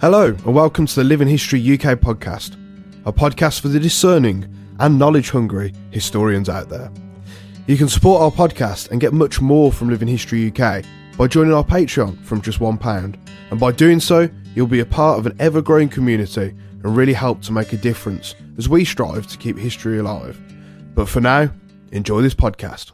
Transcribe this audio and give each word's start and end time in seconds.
Hello, 0.00 0.26
and 0.26 0.54
welcome 0.54 0.86
to 0.86 0.94
the 0.94 1.02
Living 1.02 1.26
History 1.26 1.60
UK 1.60 1.98
podcast, 1.98 2.54
a 3.04 3.12
podcast 3.12 3.58
for 3.58 3.66
the 3.66 3.80
discerning 3.80 4.46
and 4.78 4.96
knowledge 4.96 5.30
hungry 5.30 5.74
historians 5.90 6.48
out 6.48 6.68
there. 6.68 6.92
You 7.66 7.76
can 7.76 7.88
support 7.88 8.22
our 8.22 8.30
podcast 8.30 8.92
and 8.92 9.00
get 9.00 9.12
much 9.12 9.40
more 9.40 9.72
from 9.72 9.88
Living 9.88 10.06
History 10.06 10.52
UK 10.52 10.84
by 11.16 11.26
joining 11.26 11.52
our 11.52 11.64
Patreon 11.64 12.24
from 12.24 12.40
just 12.40 12.60
£1. 12.60 13.16
And 13.50 13.58
by 13.58 13.72
doing 13.72 13.98
so, 13.98 14.28
you'll 14.54 14.68
be 14.68 14.78
a 14.78 14.86
part 14.86 15.18
of 15.18 15.26
an 15.26 15.34
ever 15.40 15.60
growing 15.60 15.88
community 15.88 16.54
and 16.84 16.96
really 16.96 17.12
help 17.12 17.42
to 17.42 17.52
make 17.52 17.72
a 17.72 17.76
difference 17.76 18.36
as 18.56 18.68
we 18.68 18.84
strive 18.84 19.26
to 19.26 19.36
keep 19.36 19.58
history 19.58 19.98
alive. 19.98 20.40
But 20.94 21.08
for 21.08 21.20
now, 21.20 21.50
enjoy 21.90 22.22
this 22.22 22.36
podcast. 22.36 22.92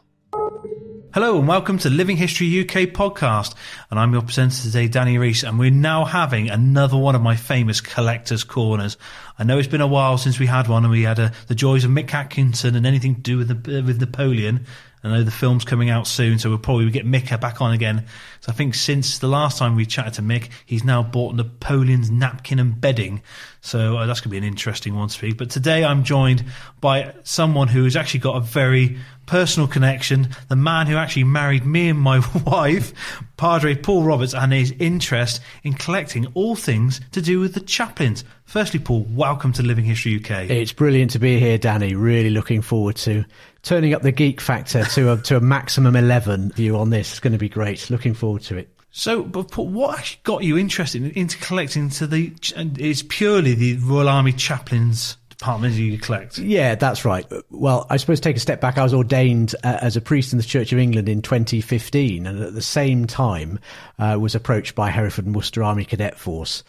Hello 1.15 1.39
and 1.39 1.47
welcome 1.47 1.77
to 1.77 1.89
Living 1.89 2.17
History 2.17 2.59
UK 2.59 2.89
podcast. 2.91 3.55
And 3.89 3.97
I'm 3.97 4.11
your 4.11 4.21
presenter 4.21 4.63
today, 4.63 4.89
Danny 4.89 5.17
Reese, 5.17 5.43
and 5.43 5.57
we're 5.57 5.71
now 5.71 6.03
having 6.03 6.49
another 6.49 6.97
one 6.97 7.15
of 7.15 7.21
my 7.21 7.37
famous 7.37 7.79
collector's 7.79 8.43
corners. 8.43 8.97
I 9.39 9.45
know 9.45 9.57
it's 9.57 9.69
been 9.69 9.79
a 9.79 9.87
while 9.87 10.17
since 10.17 10.39
we 10.39 10.45
had 10.45 10.67
one 10.67 10.83
and 10.83 10.91
we 10.91 11.03
had 11.03 11.17
uh, 11.17 11.29
the 11.47 11.55
joys 11.55 11.85
of 11.85 11.91
Mick 11.91 12.13
Atkinson 12.13 12.75
and 12.75 12.85
anything 12.85 13.15
to 13.15 13.21
do 13.21 13.37
with 13.37 13.47
the, 13.47 13.79
uh, 13.79 13.83
with 13.83 14.01
Napoleon. 14.01 14.65
I 15.05 15.09
know 15.09 15.23
the 15.23 15.29
film's 15.29 15.63
coming 15.63 15.91
out 15.91 16.07
soon, 16.07 16.39
so 16.39 16.49
we'll 16.49 16.57
probably 16.57 16.89
get 16.89 17.05
Mick 17.05 17.39
back 17.39 17.61
on 17.61 17.73
again. 17.73 18.05
So 18.41 18.51
I 18.51 18.55
think 18.55 18.73
since 18.73 19.19
the 19.19 19.27
last 19.27 19.59
time 19.59 19.75
we 19.75 19.85
chatted 19.85 20.15
to 20.15 20.23
Mick, 20.23 20.49
he's 20.65 20.83
now 20.83 21.03
bought 21.03 21.35
Napoleon's 21.35 22.09
napkin 22.09 22.57
and 22.57 22.81
bedding. 22.81 23.21
So 23.61 23.97
uh, 23.97 24.07
that's 24.07 24.19
going 24.19 24.29
to 24.29 24.31
be 24.31 24.37
an 24.37 24.43
interesting 24.43 24.95
one 24.95 25.09
to 25.09 25.13
speak. 25.13 25.37
But 25.37 25.51
today 25.51 25.85
I'm 25.85 26.03
joined 26.03 26.43
by 26.81 27.13
someone 27.23 27.67
who 27.67 27.83
has 27.83 27.95
actually 27.95 28.21
got 28.21 28.37
a 28.37 28.39
very 28.39 28.97
personal 29.25 29.67
connection, 29.67 30.29
the 30.49 30.55
man 30.55 30.87
who 30.87 30.95
actually 30.95 31.23
married 31.23 31.65
me 31.65 31.89
and 31.89 31.99
my 31.99 32.19
wife, 32.45 32.93
Padre 33.37 33.75
Paul 33.75 34.03
Roberts, 34.03 34.33
and 34.33 34.53
his 34.53 34.73
interest 34.79 35.41
in 35.63 35.73
collecting 35.73 36.27
all 36.33 36.55
things 36.55 37.01
to 37.11 37.21
do 37.21 37.39
with 37.39 37.53
the 37.53 37.59
chaplains. 37.59 38.23
Firstly, 38.45 38.79
Paul, 38.79 39.05
welcome 39.09 39.53
to 39.53 39.63
Living 39.63 39.85
History 39.85 40.15
UK. 40.15 40.49
It's 40.49 40.73
brilliant 40.73 41.11
to 41.11 41.19
be 41.19 41.39
here, 41.39 41.57
Danny. 41.57 41.95
Really 41.95 42.29
looking 42.29 42.61
forward 42.61 42.95
to 42.97 43.25
turning 43.63 43.93
up 43.93 44.01
the 44.01 44.11
geek 44.11 44.39
factor 44.39 44.85
to 44.85 45.13
a, 45.13 45.17
to 45.17 45.37
a 45.37 45.41
maximum 45.41 45.95
11 45.95 46.51
view 46.51 46.77
on 46.77 46.89
this. 46.89 47.11
It's 47.11 47.19
going 47.19 47.33
to 47.33 47.39
be 47.39 47.49
great. 47.49 47.89
Looking 47.89 48.13
forward 48.13 48.43
to 48.43 48.57
it. 48.57 48.69
So, 48.91 49.23
but 49.23 49.51
Paul, 49.51 49.67
what 49.67 49.99
actually 49.99 50.21
got 50.23 50.43
you 50.43 50.57
interested 50.57 51.03
in, 51.03 51.11
into 51.11 51.37
collecting 51.39 51.89
to 51.89 52.07
the, 52.07 52.33
is 52.77 53.03
purely 53.03 53.53
the 53.53 53.75
Royal 53.77 54.07
Army 54.07 54.31
chaplains 54.31 55.17
departments 55.37 55.77
you 55.77 55.97
collect. 55.97 56.37
Yeah, 56.37 56.75
that's 56.75 57.05
right. 57.05 57.25
Well, 57.49 57.85
I 57.89 57.97
suppose 57.97 58.19
take 58.19 58.37
a 58.37 58.39
step 58.39 58.61
back. 58.61 58.77
I 58.77 58.83
was 58.83 58.93
ordained 58.93 59.55
uh, 59.63 59.79
as 59.81 59.95
a 59.95 60.01
priest 60.01 60.33
in 60.33 60.37
the 60.37 60.45
Church 60.45 60.71
of 60.71 60.79
England 60.79 61.09
in 61.09 61.21
2015, 61.21 62.25
and 62.25 62.41
at 62.41 62.53
the 62.53 62.61
same 62.61 63.05
time 63.05 63.59
uh, 63.99 64.17
was 64.19 64.35
approached 64.35 64.75
by 64.75 64.89
Hereford 64.89 65.25
and 65.25 65.35
Worcester 65.35 65.63
Army 65.63 65.85
Cadet 65.85 66.17
Force 66.17 66.63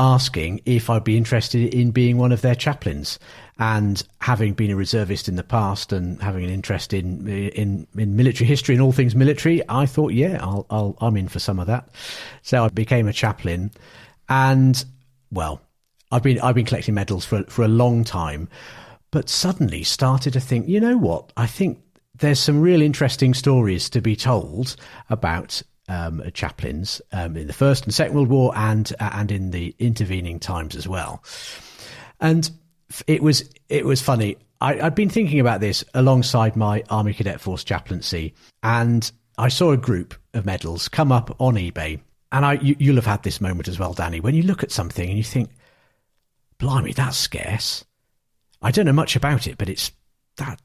asking 0.00 0.62
if 0.64 0.88
I'd 0.88 1.04
be 1.04 1.18
interested 1.18 1.74
in 1.74 1.90
being 1.90 2.16
one 2.16 2.32
of 2.32 2.40
their 2.40 2.54
chaplains. 2.54 3.18
And 3.58 4.02
having 4.22 4.54
been 4.54 4.70
a 4.70 4.76
reservist 4.76 5.28
in 5.28 5.36
the 5.36 5.42
past 5.42 5.92
and 5.92 6.20
having 6.22 6.42
an 6.44 6.50
interest 6.50 6.94
in 6.94 7.28
in 7.28 7.86
in 7.96 8.16
military 8.16 8.48
history 8.48 8.74
and 8.74 8.80
all 8.80 8.92
things 8.92 9.14
military, 9.14 9.60
I 9.68 9.84
thought, 9.84 10.14
yeah, 10.14 10.38
I'll, 10.40 10.66
I'll 10.70 10.96
I'm 11.02 11.18
in 11.18 11.28
for 11.28 11.38
some 11.38 11.60
of 11.60 11.66
that. 11.66 11.90
So 12.40 12.64
I 12.64 12.68
became 12.68 13.06
a 13.06 13.12
chaplain, 13.12 13.70
and 14.30 14.82
well, 15.30 15.60
I've 16.10 16.22
been 16.22 16.40
I've 16.40 16.54
been 16.54 16.66
collecting 16.66 16.94
medals 16.94 17.24
for 17.24 17.44
for 17.44 17.62
a 17.62 17.68
long 17.68 18.04
time, 18.04 18.48
but 19.10 19.28
suddenly 19.28 19.84
started 19.84 20.32
to 20.32 20.40
think, 20.40 20.68
you 20.68 20.80
know 20.80 20.96
what? 20.96 21.32
I 21.36 21.46
think 21.46 21.80
there's 22.14 22.40
some 22.40 22.60
real 22.60 22.82
interesting 22.82 23.34
stories 23.34 23.88
to 23.90 24.00
be 24.00 24.16
told 24.16 24.76
about 25.08 25.62
um, 25.88 26.22
chaplains 26.32 27.00
um, 27.12 27.36
in 27.36 27.46
the 27.46 27.52
First 27.52 27.84
and 27.84 27.94
Second 27.94 28.14
World 28.14 28.28
War 28.28 28.52
and 28.56 28.92
uh, 29.00 29.10
and 29.12 29.30
in 29.30 29.50
the 29.50 29.74
intervening 29.78 30.38
times 30.38 30.76
as 30.76 30.86
well. 30.86 31.22
And 32.20 32.50
it 33.06 33.22
was 33.22 33.48
it 33.68 33.84
was 33.84 34.00
funny. 34.00 34.36
I, 34.60 34.74
had 34.74 34.94
been 34.94 35.08
thinking 35.08 35.40
about 35.40 35.60
this 35.60 35.82
alongside 35.94 36.54
my 36.54 36.82
Army 36.90 37.14
Cadet 37.14 37.40
Force 37.40 37.64
chaplaincy, 37.64 38.34
and 38.62 39.10
I 39.38 39.48
saw 39.48 39.72
a 39.72 39.76
group 39.76 40.14
of 40.34 40.44
medals 40.44 40.88
come 40.88 41.10
up 41.10 41.34
on 41.40 41.54
eBay. 41.54 42.00
And 42.32 42.44
I, 42.44 42.52
you, 42.54 42.76
you'll 42.78 42.96
have 42.96 43.06
had 43.06 43.22
this 43.22 43.40
moment 43.40 43.66
as 43.66 43.78
well, 43.78 43.92
Danny, 43.92 44.20
when 44.20 44.34
you 44.34 44.42
look 44.42 44.62
at 44.62 44.70
something 44.70 45.08
and 45.08 45.16
you 45.16 45.24
think, 45.24 45.50
"Blimey, 46.60 46.92
that's 46.92 47.16
scarce." 47.16 47.84
I 48.62 48.70
don't 48.70 48.86
know 48.86 48.92
much 48.92 49.16
about 49.16 49.46
it, 49.46 49.58
but 49.58 49.68
it's 49.68 49.90
that 50.36 50.60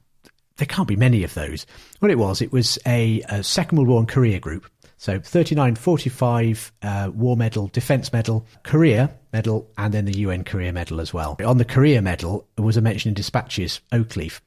there 0.58 0.66
can't 0.66 0.88
be 0.88 0.96
many 0.96 1.24
of 1.24 1.34
those. 1.34 1.66
What 1.98 2.10
it 2.10 2.18
was, 2.18 2.40
it 2.40 2.52
was 2.52 2.78
a, 2.86 3.22
a 3.28 3.42
Second 3.42 3.78
World 3.78 3.88
War 3.88 3.98
and 4.00 4.08
Korea 4.08 4.38
group 4.38 4.70
so 4.98 5.20
39, 5.20 5.76
45 5.76 6.72
uh, 6.82 7.10
War 7.14 7.36
Medal, 7.36 7.68
Defence 7.68 8.12
Medal, 8.12 8.46
Korea 8.62 9.14
Medal, 9.32 9.70
and 9.76 9.92
then 9.92 10.06
the 10.06 10.18
UN 10.18 10.42
Korea 10.42 10.72
Medal 10.72 11.00
as 11.00 11.12
well. 11.12 11.36
On 11.44 11.58
the 11.58 11.64
Korea 11.64 12.00
Medal 12.00 12.46
was 12.56 12.76
a 12.76 12.80
mention 12.80 13.10
in 13.10 13.14
dispatches, 13.14 13.80
Oakleaf. 13.92 14.40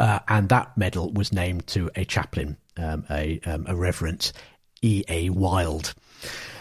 Uh, 0.00 0.18
and 0.26 0.48
that 0.48 0.76
medal 0.76 1.12
was 1.12 1.32
named 1.32 1.66
to 1.68 1.88
a 1.94 2.04
chaplain, 2.04 2.56
um, 2.76 3.04
a, 3.08 3.40
um, 3.46 3.64
a 3.68 3.76
Reverend 3.76 4.32
E.A. 4.82 5.30
Wild 5.30 5.94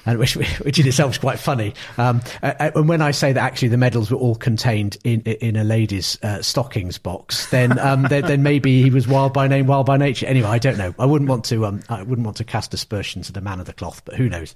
and 0.06 0.20
which, 0.20 0.36
which 0.36 0.80
in 0.80 0.88
itself 0.88 1.12
is 1.12 1.18
quite 1.18 1.40
funny. 1.40 1.74
Um, 1.98 2.22
uh, 2.42 2.72
and 2.76 2.90
when 2.90 3.02
I 3.02 3.12
say 3.12 3.32
that 3.34 3.42
actually 3.42 3.70
the 3.70 3.78
medals 3.78 4.12
were 4.12 4.18
all 4.18 4.36
contained 4.36 4.98
in 5.04 5.22
in 5.22 5.56
a 5.56 5.64
lady's 5.64 6.22
uh, 6.24 6.42
stockings 6.42 6.98
box, 6.98 7.50
then, 7.50 7.80
um, 7.80 8.04
then, 8.04 8.24
then 8.24 8.44
maybe 8.44 8.82
he 8.82 8.90
was 8.90 9.08
wild 9.08 9.34
by 9.34 9.48
name, 9.48 9.68
wild 9.68 9.86
by 9.86 9.98
nature. 9.98 10.26
Anyway, 10.26 10.48
I 10.48 10.60
don't 10.60 10.78
know. 10.78 10.94
I 11.00 11.06
wouldn't 11.06 11.30
want 11.30 11.46
to 11.46 11.66
um, 11.66 11.82
I 11.90 12.04
wouldn't 12.04 12.26
want 12.26 12.38
to 12.38 12.44
cast 12.44 12.74
aspersions 12.74 13.30
at 13.30 13.34
the 13.34 13.42
man 13.42 13.60
of 13.60 13.66
the 13.66 13.74
cloth, 13.74 14.04
but 14.06 14.16
who 14.16 14.30
knows? 14.30 14.54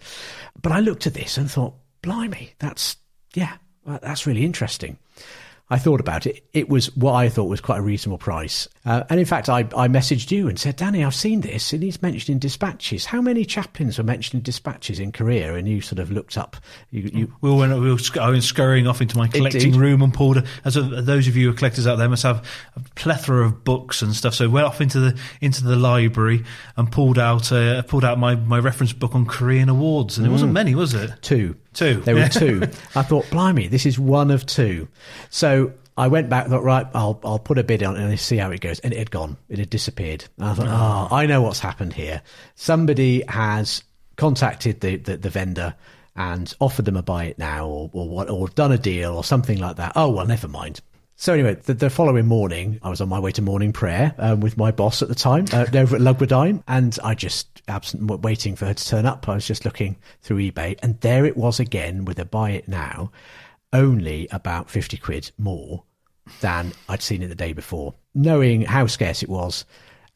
But 0.61 0.71
I 0.71 0.79
looked 0.79 1.07
at 1.07 1.13
this 1.13 1.37
and 1.37 1.49
thought, 1.49 1.75
blimey, 2.01 2.51
that's 2.59 2.97
yeah, 3.33 3.57
that's 3.85 4.27
really 4.27 4.43
interesting. 4.43 4.97
I 5.69 5.77
thought 5.77 5.99
about 5.99 6.25
it. 6.25 6.45
It 6.53 6.69
was 6.69 6.95
what 6.95 7.13
I 7.13 7.27
thought 7.27 7.45
was 7.45 7.59
quite 7.59 7.79
a 7.79 7.81
reasonable 7.81 8.17
price. 8.17 8.69
Uh, 8.85 9.03
and 9.09 9.19
in 9.19 9.25
fact, 9.25 9.49
I, 9.49 9.59
I 9.75 9.89
messaged 9.89 10.31
you 10.31 10.47
and 10.47 10.57
said, 10.57 10.77
Danny, 10.77 11.03
I've 11.03 11.13
seen 11.13 11.41
this 11.41 11.73
and 11.73 11.83
he's 11.83 12.01
mentioned 12.01 12.29
in 12.35 12.39
dispatches. 12.39 13.05
How 13.05 13.21
many 13.21 13.43
chaplains 13.43 13.97
were 13.97 14.03
mentioned 14.05 14.39
in 14.39 14.43
dispatches 14.43 14.97
in 14.97 15.11
Korea? 15.11 15.55
And 15.55 15.67
you 15.67 15.81
sort 15.81 15.99
of 15.99 16.09
looked 16.09 16.37
up. 16.37 16.55
You, 16.91 17.09
you 17.13 17.33
we 17.41 17.49
all 17.49 17.57
went, 17.57 17.77
we 17.77 17.91
were 17.91 17.97
scurrying 17.97 18.87
off 18.87 19.01
into 19.01 19.17
my 19.17 19.27
collecting 19.27 19.61
Indeed. 19.61 19.79
room 19.79 20.01
and 20.01 20.13
pulled, 20.13 20.41
as 20.63 20.77
a, 20.77 20.81
those 20.81 21.27
of 21.27 21.35
you 21.35 21.47
who 21.47 21.53
are 21.53 21.57
collectors 21.57 21.85
out 21.85 21.97
there 21.97 22.07
must 22.07 22.23
have 22.23 22.47
a 22.77 22.79
plethora 22.95 23.45
of 23.45 23.65
books 23.65 24.01
and 24.01 24.15
stuff. 24.15 24.35
So 24.35 24.49
went 24.49 24.67
off 24.67 24.79
into 24.79 25.01
the, 25.01 25.19
into 25.41 25.65
the 25.65 25.75
library 25.75 26.45
and 26.77 26.89
pulled 26.89 27.19
out, 27.19 27.51
uh, 27.51 27.81
pulled 27.81 28.05
out 28.05 28.17
my, 28.17 28.35
my 28.35 28.59
reference 28.59 28.93
book 28.93 29.15
on 29.15 29.25
Korean 29.25 29.67
awards. 29.67 30.17
And 30.17 30.25
it 30.25 30.29
wasn't 30.29 30.53
many, 30.53 30.75
was 30.75 30.93
it? 30.93 31.11
two. 31.21 31.57
Two. 31.77 32.01
There 32.01 32.15
were 32.15 32.27
two. 32.31 32.63
I 32.95 33.03
thought, 33.03 33.29
blimey, 33.29 33.67
this 33.67 33.85
is 33.85 33.99
one 33.99 34.31
of 34.31 34.47
two. 34.47 34.87
So 35.29 35.73
I 35.95 36.07
went 36.07 36.27
back, 36.27 36.47
thought, 36.47 36.63
right, 36.63 36.87
I'll 36.95 37.19
I'll 37.23 37.37
put 37.37 37.59
a 37.59 37.63
bid 37.63 37.83
on 37.83 37.95
it 37.95 38.01
and 38.01 38.19
see 38.19 38.37
how 38.37 38.49
it 38.49 38.61
goes. 38.61 38.79
And 38.79 38.93
it 38.93 38.97
had 38.97 39.11
gone. 39.11 39.37
It 39.47 39.59
had 39.59 39.69
disappeared. 39.69 40.25
And 40.37 40.47
I 40.47 40.53
thought, 40.55 40.67
oh, 40.67 41.15
I 41.15 41.27
know 41.27 41.43
what's 41.43 41.59
happened 41.59 41.93
here. 41.93 42.23
Somebody 42.55 43.23
has 43.27 43.83
contacted 44.15 44.81
the, 44.81 44.95
the, 44.95 45.17
the 45.17 45.29
vendor 45.29 45.75
and 46.15 46.51
offered 46.59 46.85
them 46.85 46.97
a 46.97 47.03
buy 47.03 47.25
it 47.25 47.37
now 47.37 47.67
or, 47.67 47.91
or 47.93 48.09
what 48.09 48.29
or 48.31 48.47
done 48.47 48.71
a 48.71 48.77
deal 48.79 49.15
or 49.15 49.23
something 49.23 49.59
like 49.59 49.75
that. 49.75 49.91
Oh 49.95 50.09
well, 50.09 50.25
never 50.25 50.47
mind. 50.47 50.81
So 51.19 51.33
anyway, 51.33 51.55
the, 51.55 51.73
the 51.73 51.89
following 51.89 52.27
morning, 52.27 52.79
I 52.83 52.89
was 52.89 53.01
on 53.01 53.09
my 53.09 53.17
way 53.17 53.31
to 53.31 53.41
morning 53.41 53.73
prayer 53.73 54.13
um, 54.19 54.39
with 54.39 54.55
my 54.55 54.69
boss 54.69 55.01
at 55.01 55.07
the 55.07 55.15
time 55.15 55.45
uh, 55.51 55.65
over 55.73 55.95
at 55.95 56.01
Lugwardine, 56.01 56.61
and 56.67 56.97
I 57.03 57.15
just 57.15 57.63
absent 57.67 58.03
waiting 58.21 58.55
for 58.55 58.67
her 58.67 58.75
to 58.75 58.87
turn 58.87 59.07
up. 59.07 59.27
I 59.27 59.33
was 59.33 59.47
just 59.47 59.65
looking 59.65 59.97
through 60.21 60.37
eBay, 60.37 60.77
and 60.83 61.01
there 61.01 61.25
it 61.25 61.35
was 61.35 61.59
again 61.59 62.05
with 62.05 62.19
a 62.19 62.25
buy 62.25 62.51
it 62.51 62.67
now, 62.67 63.11
only 63.73 64.27
about 64.31 64.69
fifty 64.69 64.95
quid 64.95 65.31
more 65.39 65.83
than 66.41 66.71
I'd 66.87 67.01
seen 67.01 67.23
it 67.23 67.29
the 67.29 67.35
day 67.35 67.53
before. 67.53 67.95
Knowing 68.13 68.61
how 68.61 68.85
scarce 68.85 69.23
it 69.23 69.29
was, 69.29 69.65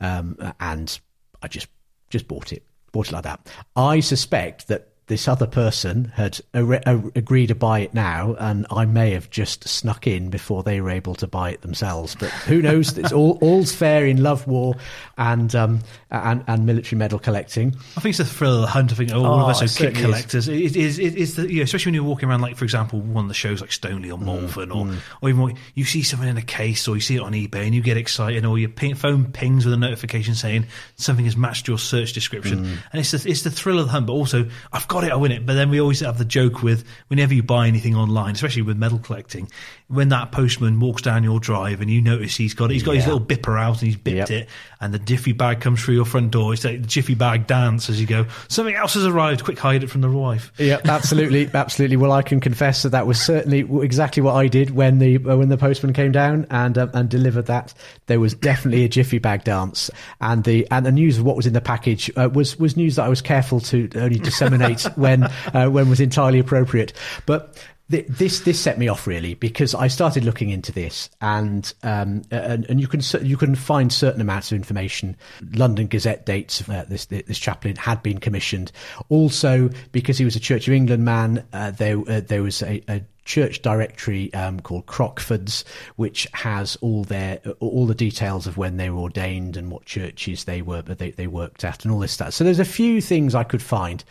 um, 0.01 0.37
and 0.59 0.99
I 1.41 1.47
just 1.47 1.67
just 2.11 2.27
bought 2.27 2.53
it, 2.53 2.63
bought 2.91 3.07
it 3.07 3.13
like 3.13 3.23
that. 3.23 3.51
I 3.75 4.01
suspect 4.01 4.67
that 4.67 4.90
this 5.11 5.27
other 5.27 5.45
person 5.45 6.09
had 6.15 6.39
a- 6.53 6.63
a- 6.89 7.11
agreed 7.15 7.47
to 7.47 7.55
buy 7.55 7.79
it 7.79 7.93
now, 7.93 8.33
and 8.39 8.65
I 8.71 8.85
may 8.85 9.11
have 9.11 9.29
just 9.29 9.67
snuck 9.67 10.07
in 10.07 10.29
before 10.29 10.63
they 10.63 10.79
were 10.79 10.89
able 10.89 11.15
to 11.15 11.27
buy 11.27 11.49
it 11.51 11.61
themselves. 11.61 12.15
But 12.17 12.29
who 12.29 12.61
knows? 12.61 12.97
it's 12.97 13.11
all 13.11 13.37
all's 13.41 13.73
fair 13.73 14.05
in 14.05 14.23
love, 14.23 14.47
war, 14.47 14.75
and 15.17 15.53
um, 15.53 15.81
and, 16.09 16.43
and 16.47 16.65
military 16.65 16.97
medal 16.97 17.19
collecting. 17.19 17.75
I 17.97 17.99
think 17.99 18.11
it's 18.11 18.19
the 18.19 18.25
thrill 18.25 18.55
of 18.55 18.61
the 18.61 18.67
hunt. 18.67 18.93
I 18.93 18.95
think 18.95 19.11
all 19.13 19.25
Oh, 19.25 19.39
of 19.41 19.49
us 19.49 19.61
are 19.61 19.67
kit 19.83 19.97
is. 19.97 20.01
collectors. 20.01 20.47
It 20.47 20.77
is, 20.77 20.97
it 20.97 21.15
is 21.15 21.35
the, 21.35 21.51
you 21.51 21.57
know, 21.57 21.63
especially 21.63 21.89
when 21.89 21.95
you're 21.95 22.03
walking 22.05 22.29
around, 22.29 22.39
like 22.41 22.55
for 22.55 22.63
example, 22.63 23.01
one 23.01 23.25
of 23.25 23.27
the 23.27 23.33
shows 23.33 23.59
like 23.59 23.71
Stoneleigh 23.71 24.11
or 24.13 24.17
Mm, 24.17 24.25
Malvern, 24.25 24.71
or 24.71 24.87
or 25.21 25.29
even 25.29 25.41
what- 25.41 25.55
you 25.75 25.83
see 25.83 26.03
something 26.03 26.29
in 26.29 26.37
a 26.37 26.41
case, 26.41 26.87
or 26.87 26.95
you 26.95 27.01
see 27.01 27.15
it 27.17 27.21
on 27.21 27.33
eBay, 27.33 27.65
and 27.65 27.75
you 27.75 27.81
get 27.81 27.97
excited, 27.97 28.45
or 28.45 28.57
your 28.57 28.69
ping, 28.69 28.95
phone 28.95 29.25
pings 29.25 29.65
with 29.65 29.73
a 29.73 29.77
notification 29.77 30.35
saying 30.35 30.65
something 30.95 31.25
has 31.25 31.35
matched 31.35 31.67
your 31.67 31.77
search 31.77 32.13
description, 32.13 32.59
Mm. 32.65 32.77
and 32.93 32.99
it's 33.01 33.11
the, 33.11 33.29
it's 33.29 33.41
the 33.41 33.51
thrill 33.51 33.77
of 33.79 33.87
the 33.87 33.91
hunt. 33.91 34.07
But 34.07 34.13
also, 34.13 34.47
I've 34.71 34.87
got 34.87 35.00
it, 35.03 35.11
I 35.11 35.15
win 35.15 35.31
it. 35.31 35.45
But 35.45 35.53
then 35.53 35.69
we 35.69 35.79
always 35.79 35.99
have 36.01 36.17
the 36.17 36.25
joke 36.25 36.63
with 36.63 36.85
whenever 37.07 37.33
you 37.33 37.43
buy 37.43 37.67
anything 37.67 37.95
online, 37.95 38.33
especially 38.33 38.61
with 38.61 38.77
medal 38.77 38.99
collecting, 38.99 39.49
when 39.91 40.09
that 40.09 40.31
postman 40.31 40.79
walks 40.79 41.01
down 41.01 41.23
your 41.23 41.39
drive 41.39 41.81
and 41.81 41.89
you 41.89 42.01
notice 42.01 42.35
he's 42.37 42.53
got 42.53 42.69
he's 42.69 42.83
got 42.83 42.95
his 42.95 43.05
little 43.05 43.19
bipper 43.19 43.57
out 43.57 43.79
and 43.81 43.87
he's 43.87 43.97
bipped 43.97 44.29
Yep. 44.29 44.29
it, 44.31 44.49
and 44.79 44.93
the 44.93 44.99
jiffy 44.99 45.31
bag 45.33 45.59
comes 45.61 45.83
through 45.83 45.95
your 45.95 46.05
front 46.05 46.31
door. 46.31 46.53
It's 46.53 46.63
like 46.63 46.81
the 46.81 46.87
jiffy 46.87 47.13
bag 47.15 47.47
dance 47.47 47.89
as 47.89 47.99
you 47.99 48.07
go. 48.07 48.25
Something 48.47 48.75
else 48.75 48.93
has 48.95 49.05
arrived. 49.05 49.43
Quick, 49.43 49.59
hide 49.59 49.83
it 49.83 49.87
from 49.89 50.01
the 50.01 50.09
wife. 50.09 50.51
Yeah, 50.57 50.79
absolutely, 50.85 51.49
absolutely. 51.53 51.97
Well, 51.97 52.11
I 52.11 52.21
can 52.21 52.39
confess 52.39 52.83
that 52.83 52.89
that 52.89 53.05
was 53.07 53.21
certainly 53.21 53.59
exactly 53.83 54.23
what 54.23 54.33
I 54.35 54.47
did 54.47 54.71
when 54.71 54.99
the 54.99 55.17
uh, 55.17 55.37
when 55.37 55.49
the 55.49 55.57
postman 55.57 55.93
came 55.93 56.11
down 56.11 56.47
and 56.49 56.77
um, 56.77 56.89
and 56.93 57.09
delivered 57.09 57.47
that. 57.47 57.73
There 58.07 58.19
was 58.19 58.33
definitely 58.33 58.83
a 58.83 58.89
jiffy 58.89 59.19
bag 59.19 59.43
dance, 59.43 59.89
and 60.19 60.43
the 60.43 60.67
and 60.71 60.85
the 60.85 60.91
news 60.91 61.17
of 61.17 61.23
what 61.25 61.35
was 61.35 61.45
in 61.45 61.53
the 61.53 61.61
package 61.61 62.09
uh, 62.17 62.29
was 62.33 62.57
was 62.57 62.75
news 62.77 62.95
that 62.95 63.03
I 63.05 63.09
was 63.09 63.21
careful 63.21 63.59
to 63.61 63.89
only 63.95 64.19
disseminate 64.19 64.81
when 64.95 65.23
uh, 65.23 65.67
when 65.67 65.89
was 65.89 65.99
entirely 65.99 66.39
appropriate. 66.39 66.93
But 67.25 67.57
this 67.91 68.41
this 68.41 68.59
set 68.59 68.77
me 68.77 68.87
off 68.87 69.05
really 69.07 69.33
because 69.35 69.75
I 69.75 69.87
started 69.87 70.23
looking 70.23 70.49
into 70.49 70.71
this 70.71 71.09
and 71.21 71.71
um, 71.83 72.23
and, 72.31 72.65
and 72.69 72.79
you 72.79 72.87
can 72.87 73.01
you 73.23 73.37
can 73.37 73.55
find 73.55 73.91
certain 73.91 74.21
amounts 74.21 74.51
of 74.51 74.55
information. 74.55 75.15
London 75.53 75.87
Gazette 75.87 76.25
dates 76.25 76.67
uh, 76.69 76.85
this 76.87 77.05
this 77.05 77.37
chaplain 77.37 77.75
had 77.75 78.01
been 78.01 78.19
commissioned. 78.19 78.71
Also, 79.09 79.69
because 79.91 80.17
he 80.17 80.25
was 80.25 80.35
a 80.35 80.39
Church 80.39 80.67
of 80.67 80.73
England 80.73 81.03
man, 81.05 81.45
uh, 81.53 81.71
there 81.71 81.99
uh, 82.07 82.21
there 82.21 82.43
was 82.43 82.61
a, 82.63 82.83
a 82.87 83.01
church 83.23 83.61
directory 83.61 84.33
um, 84.33 84.59
called 84.59 84.85
Crockford's, 84.87 85.63
which 85.95 86.27
has 86.33 86.75
all 86.77 87.03
their 87.03 87.37
all 87.59 87.85
the 87.85 87.95
details 87.95 88.47
of 88.47 88.57
when 88.57 88.77
they 88.77 88.89
were 88.89 89.01
ordained 89.01 89.57
and 89.57 89.71
what 89.71 89.85
churches 89.85 90.45
they 90.45 90.61
were 90.61 90.81
they, 90.81 91.11
they 91.11 91.27
worked 91.27 91.63
at 91.63 91.83
and 91.83 91.93
all 91.93 91.99
this 91.99 92.11
stuff. 92.11 92.33
So 92.33 92.43
there's 92.43 92.59
a 92.59 92.65
few 92.65 93.01
things 93.01 93.35
I 93.35 93.43
could 93.43 93.61
find. 93.61 94.03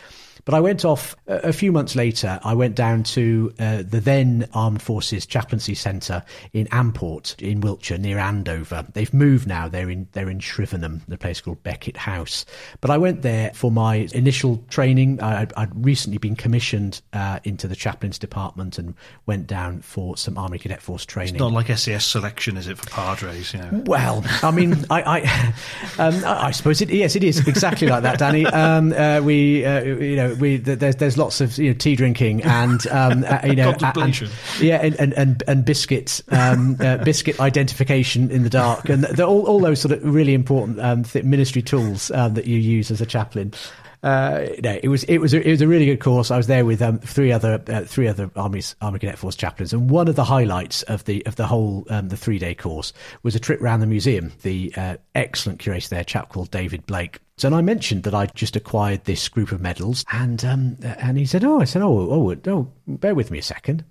But 0.44 0.54
I 0.54 0.60
went 0.60 0.84
off 0.84 1.16
a 1.26 1.52
few 1.52 1.72
months 1.72 1.96
later. 1.96 2.38
I 2.44 2.54
went 2.54 2.75
down 2.75 3.02
to 3.04 3.52
uh, 3.58 3.82
the 3.87 4.00
then 4.00 4.48
Armed 4.52 4.82
Forces 4.82 5.26
Chaplaincy 5.26 5.75
Centre 5.75 6.22
in 6.52 6.69
Amport 6.69 7.40
in 7.40 7.60
Wiltshire, 7.60 7.98
near 7.98 8.19
Andover. 8.19 8.87
They've 8.92 9.12
moved 9.14 9.46
now. 9.46 9.69
They're 9.69 9.90
in 9.90 10.08
they're 10.12 10.31
in 10.31 10.40
Shrivenham, 10.40 11.02
the 11.08 11.19
place 11.19 11.40
called 11.40 11.62
Beckett 11.62 11.96
House. 11.96 12.44
But 12.81 12.90
I 12.90 12.98
went 12.98 13.22
there 13.22 13.52
for 13.54 13.70
my 13.70 14.08
initial 14.12 14.62
training. 14.69 15.20
I, 15.20 15.42
I'd, 15.42 15.52
I'd 15.54 15.84
recently 15.84 16.19
been 16.19 16.37
commissioned 16.37 17.00
uh, 17.12 17.40
into 17.44 17.69
the 17.69 17.76
chaplains 17.76 18.19
department 18.19 18.78
and 18.78 18.94
went 19.26 19.46
down 19.46 19.81
for 19.81 20.16
some 20.16 20.37
Army 20.37 20.58
Cadet 20.58 20.82
Force 20.82 21.06
training. 21.06 21.37
Not 21.37 21.52
like 21.52 21.76
SAS 21.76 22.04
selection, 22.04 22.56
is 22.56 22.69
it 22.69 22.78
for 22.78 22.88
Padres? 22.90 23.54
You 23.54 23.60
know. 23.60 23.82
Well, 23.87 24.25
I 24.42 24.50
mean, 24.50 24.84
I, 24.90 25.02
I, 25.02 25.54
um, 25.98 26.25
I 26.25 26.50
I 26.50 26.52
suppose 26.52 26.81
it. 26.81 26.90
Yes, 26.90 27.14
it 27.14 27.22
is 27.22 27.46
exactly 27.46 27.87
like 27.87 28.02
that, 28.02 28.19
Danny. 28.19 28.44
Um, 28.44 28.92
uh, 28.92 29.20
we, 29.22 29.64
uh, 29.64 29.82
you 29.84 30.16
know, 30.16 30.30
we 30.38 30.56
there's 30.59 30.97
there's 30.97 31.19
lots 31.19 31.41
of 31.41 31.56
you 31.59 31.71
know 31.71 31.75
tea 31.79 31.97
drinking 31.97 32.43
and 32.43 32.87
um, 32.88 33.25
uh, 33.29 33.41
you 33.44 33.56
know, 33.56 33.71
and- 33.73 34.17
yeah, 34.61 34.77
and 34.82 34.94
and 35.00 35.12
and, 35.15 35.43
and 35.47 35.65
biscuits, 35.65 36.23
um, 36.31 36.77
uh, 36.81 36.99
biscuit 36.99 37.41
identification 37.41 38.31
in 38.31 38.43
the 38.43 38.50
dark, 38.50 38.88
and 38.88 39.05
all, 39.21 39.47
all 39.47 39.61
those 39.61 39.81
sort 39.81 39.93
of 39.93 40.05
really 40.05 40.35
important 40.35 40.81
um, 40.81 41.05
th- 41.05 41.25
ministry 41.25 41.62
tools 41.62 42.11
um, 42.12 42.35
that 42.35 42.47
you 42.47 42.56
use 42.59 42.91
as 42.91 43.00
a 43.00 43.06
chaplain. 43.06 43.53
Uh, 44.02 44.47
no, 44.62 44.79
it 44.82 44.88
was 44.88 45.05
it 45.05 45.19
was 45.19 45.35
a, 45.35 45.47
it 45.47 45.50
was 45.50 45.61
a 45.61 45.69
really 45.69 45.85
good 45.85 46.00
course. 46.00 46.31
I 46.31 46.37
was 46.37 46.47
there 46.47 46.64
with 46.64 46.81
um, 46.81 46.99
three 47.00 47.32
other 47.32 47.62
uh, 47.69 47.82
three 47.82 48.08
other 48.08 48.31
armies 48.35 48.75
Army 48.81 48.99
Cadet 48.99 49.19
Force 49.19 49.37
chaplains, 49.37 49.73
and 49.75 49.91
one 49.91 50.08
of 50.08 50.17
the 50.17 50.25
highlights 50.25 50.82
of 50.85 51.05
the 51.05 51.25
of 51.26 51.37
the 51.37 51.47
whole 51.47 51.87
um, 51.91 52.08
the 52.08 52.17
three 52.17 52.38
day 52.38 52.55
course 52.55 52.94
was 53.23 53.35
a 53.35 53.41
trip 53.41 53.61
around 53.61 53.81
the 53.81 53.87
museum. 53.87 54.32
The 54.43 54.73
uh, 54.76 54.97
excellent 55.14 55.58
curator 55.58 55.88
there, 55.91 56.05
chap 56.05 56.31
called 56.31 56.50
David 56.50 56.87
Blake. 56.87 57.20
So 57.37 57.49
and 57.49 57.55
I 57.55 57.61
mentioned 57.61 58.05
that 58.05 58.14
I'd 58.14 58.35
just 58.35 58.56
acquired 58.56 59.05
this 59.05 59.29
group 59.29 59.52
of 59.52 59.61
medals, 59.61 60.05
and 60.12 60.43
um, 60.47 60.79
and 60.82 61.19
he 61.19 61.26
said, 61.26 61.44
"Oh, 61.44 61.61
I 61.61 61.64
said, 61.64 61.82
oh, 61.82 62.11
oh, 62.11 62.37
oh, 62.47 62.73
bear 62.87 63.14
with 63.14 63.31
me 63.31 63.38
a 63.38 63.43
second. 63.43 63.85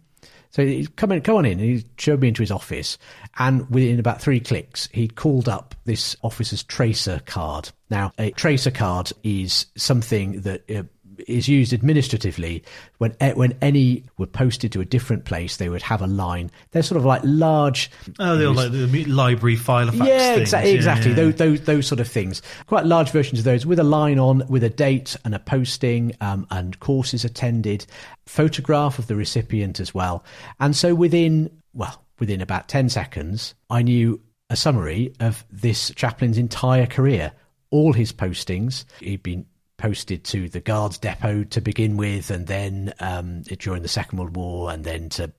So 0.51 0.65
he 0.65 0.87
come 0.87 1.11
in, 1.11 1.21
come 1.21 1.35
on 1.35 1.45
in. 1.45 1.59
And 1.59 1.69
he 1.69 1.85
showed 1.97 2.21
me 2.21 2.29
into 2.29 2.41
his 2.41 2.51
office, 2.51 2.97
and 3.37 3.69
within 3.69 3.99
about 3.99 4.21
three 4.21 4.39
clicks, 4.39 4.89
he 4.91 5.07
called 5.07 5.47
up 5.47 5.75
this 5.85 6.15
officer's 6.23 6.63
tracer 6.63 7.21
card. 7.25 7.69
Now, 7.89 8.11
a 8.17 8.31
tracer 8.31 8.71
card 8.71 9.11
is 9.23 9.67
something 9.75 10.41
that 10.41 10.69
uh, 10.69 10.83
is 11.27 11.47
used 11.47 11.73
administratively 11.73 12.63
when 12.97 13.11
when 13.35 13.57
any 13.61 14.03
were 14.17 14.25
posted 14.25 14.71
to 14.73 14.81
a 14.81 14.85
different 14.85 15.25
place. 15.25 15.57
They 15.57 15.69
would 15.69 15.81
have 15.83 16.01
a 16.01 16.07
line. 16.07 16.51
They're 16.71 16.83
sort 16.83 16.97
of 16.97 17.05
like 17.05 17.21
large. 17.23 17.89
Oh, 18.19 18.35
they're 18.37 18.49
like 18.49 18.71
the 18.71 19.05
library 19.05 19.55
file 19.55 19.93
Yeah, 19.93 20.35
things. 20.35 20.49
exa- 20.53 20.63
Yeah, 20.63 20.69
exactly. 20.69 21.09
yeah. 21.11 21.15
Those, 21.17 21.35
those 21.35 21.61
those 21.61 21.87
sort 21.87 21.99
of 21.99 22.07
things. 22.07 22.41
Quite 22.67 22.85
large 22.85 23.11
versions 23.11 23.39
of 23.39 23.45
those 23.45 23.65
with 23.65 23.79
a 23.79 23.83
line 23.83 24.19
on, 24.19 24.43
with 24.49 24.63
a 24.63 24.69
date 24.69 25.15
and 25.25 25.33
a 25.35 25.39
posting, 25.39 26.13
um, 26.21 26.47
and 26.51 26.79
courses 26.79 27.25
attended, 27.25 27.85
photograph 28.25 28.99
of 28.99 29.07
the 29.07 29.15
recipient 29.15 29.79
as 29.79 29.93
well. 29.93 30.23
And 30.59 30.75
so 30.75 30.95
within 30.95 31.49
well, 31.73 32.03
within 32.19 32.41
about 32.41 32.67
ten 32.67 32.89
seconds, 32.89 33.55
I 33.69 33.81
knew 33.81 34.21
a 34.49 34.55
summary 34.55 35.13
of 35.19 35.45
this 35.51 35.91
chaplain's 35.95 36.37
entire 36.37 36.87
career, 36.87 37.31
all 37.69 37.93
his 37.93 38.11
postings. 38.11 38.85
He'd 38.99 39.21
been 39.23 39.45
posted 39.79 40.23
to 40.25 40.49
the 40.49 40.59
guards 40.59 40.97
depot 40.97 41.45
to 41.45 41.61
begin 41.61 41.97
with, 41.97 42.29
and 42.29 42.45
then 42.45 42.93
um, 42.99 43.41
during 43.41 43.81
the 43.81 43.87
Second 43.87 44.19
World 44.19 44.35
War, 44.35 44.71
and 44.71 44.83
then 44.83 45.09
to 45.09 45.31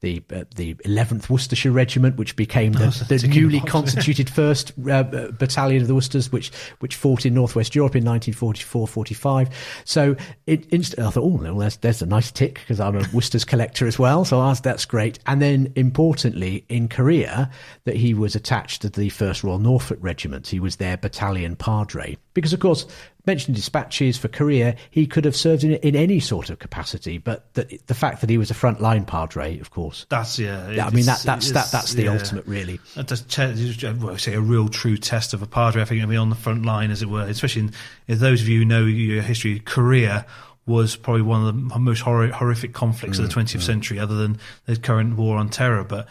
the 0.00 0.22
uh, 0.32 0.44
the 0.54 0.74
11th 0.74 1.28
Worcestershire 1.28 1.72
Regiment, 1.72 2.16
which 2.16 2.36
became 2.36 2.72
the, 2.72 3.06
the 3.08 3.26
newly 3.26 3.60
constituted 3.60 4.30
first 4.30 4.72
uh, 4.86 4.92
uh, 4.92 5.30
battalion 5.32 5.82
of 5.82 5.88
the 5.88 5.94
Worcesters, 5.94 6.30
which 6.30 6.52
which 6.78 6.94
fought 6.94 7.26
in 7.26 7.34
Northwest 7.34 7.74
Europe 7.74 7.96
in 7.96 8.04
1944-45. 8.04 9.52
So 9.84 10.16
it, 10.46 10.66
inst- 10.66 10.98
I 10.98 11.10
thought, 11.10 11.24
oh, 11.24 11.40
well, 11.42 11.56
there's, 11.56 11.76
there's 11.78 12.02
a 12.02 12.06
nice 12.06 12.30
tick 12.30 12.54
because 12.54 12.78
I'm 12.78 12.96
a 12.96 13.04
Worcester's 13.12 13.44
collector 13.44 13.86
as 13.86 13.98
well. 13.98 14.24
So 14.24 14.38
I 14.38 14.48
was, 14.48 14.60
that's 14.60 14.84
great. 14.84 15.18
And 15.26 15.42
then 15.42 15.72
importantly, 15.74 16.64
in 16.68 16.88
Korea, 16.88 17.50
that 17.84 17.96
he 17.96 18.14
was 18.14 18.36
attached 18.36 18.82
to 18.82 18.90
the 18.90 19.08
First 19.08 19.42
Royal 19.42 19.58
Norfolk 19.58 19.98
Regiment. 20.00 20.46
He 20.46 20.60
was 20.60 20.76
their 20.76 20.96
battalion 20.96 21.56
padre 21.56 22.16
because, 22.34 22.52
of 22.52 22.60
course, 22.60 22.86
mentioned 23.28 23.54
dispatches 23.54 24.18
for 24.18 24.26
Korea, 24.26 24.74
he 24.90 25.06
could 25.06 25.24
have 25.24 25.36
served 25.36 25.62
in, 25.62 25.74
in 25.74 25.94
any 25.94 26.18
sort 26.18 26.50
of 26.50 26.58
capacity. 26.58 27.18
But 27.18 27.54
the, 27.54 27.78
the 27.86 27.94
fact 27.94 28.22
that 28.22 28.30
he 28.30 28.38
was 28.38 28.50
a 28.50 28.54
frontline 28.54 29.06
padre, 29.06 29.60
of 29.60 29.70
course, 29.70 30.06
That's 30.08 30.40
yeah. 30.40 30.68
yeah, 30.70 30.86
I 30.86 30.90
mean 30.90 31.06
that 31.06 31.20
that's 31.20 31.52
that 31.52 31.70
that's 31.70 31.92
the 31.94 32.04
yeah. 32.04 32.12
ultimate, 32.12 32.46
really. 32.46 32.80
That's 32.96 33.38
I 33.38 34.16
say 34.16 34.34
a 34.34 34.40
real 34.40 34.68
true 34.68 34.96
test 34.96 35.32
of 35.34 35.42
a 35.42 35.46
padre. 35.46 35.82
I 35.82 35.84
think 35.84 36.00
to 36.00 36.06
be 36.08 36.16
on 36.16 36.30
the 36.30 36.34
front 36.34 36.66
line, 36.66 36.90
as 36.90 37.02
it 37.02 37.08
were, 37.08 37.22
especially 37.22 37.62
in, 37.62 37.72
if 38.08 38.18
those 38.18 38.42
of 38.42 38.48
you 38.48 38.60
who 38.60 38.64
know 38.64 38.84
your 38.84 39.22
history. 39.22 39.60
Korea 39.60 40.26
was 40.66 40.96
probably 40.96 41.22
one 41.22 41.46
of 41.46 41.46
the 41.46 41.78
most 41.78 42.00
hor- 42.00 42.26
horrific 42.28 42.74
conflicts 42.74 43.18
Mm, 43.18 43.24
of 43.24 43.28
the 43.28 43.34
20th 43.34 43.62
century, 43.62 43.98
other 43.98 44.16
than 44.16 44.38
the 44.66 44.76
current 44.76 45.16
war 45.16 45.38
on 45.38 45.48
terror. 45.48 45.82
But 45.84 46.06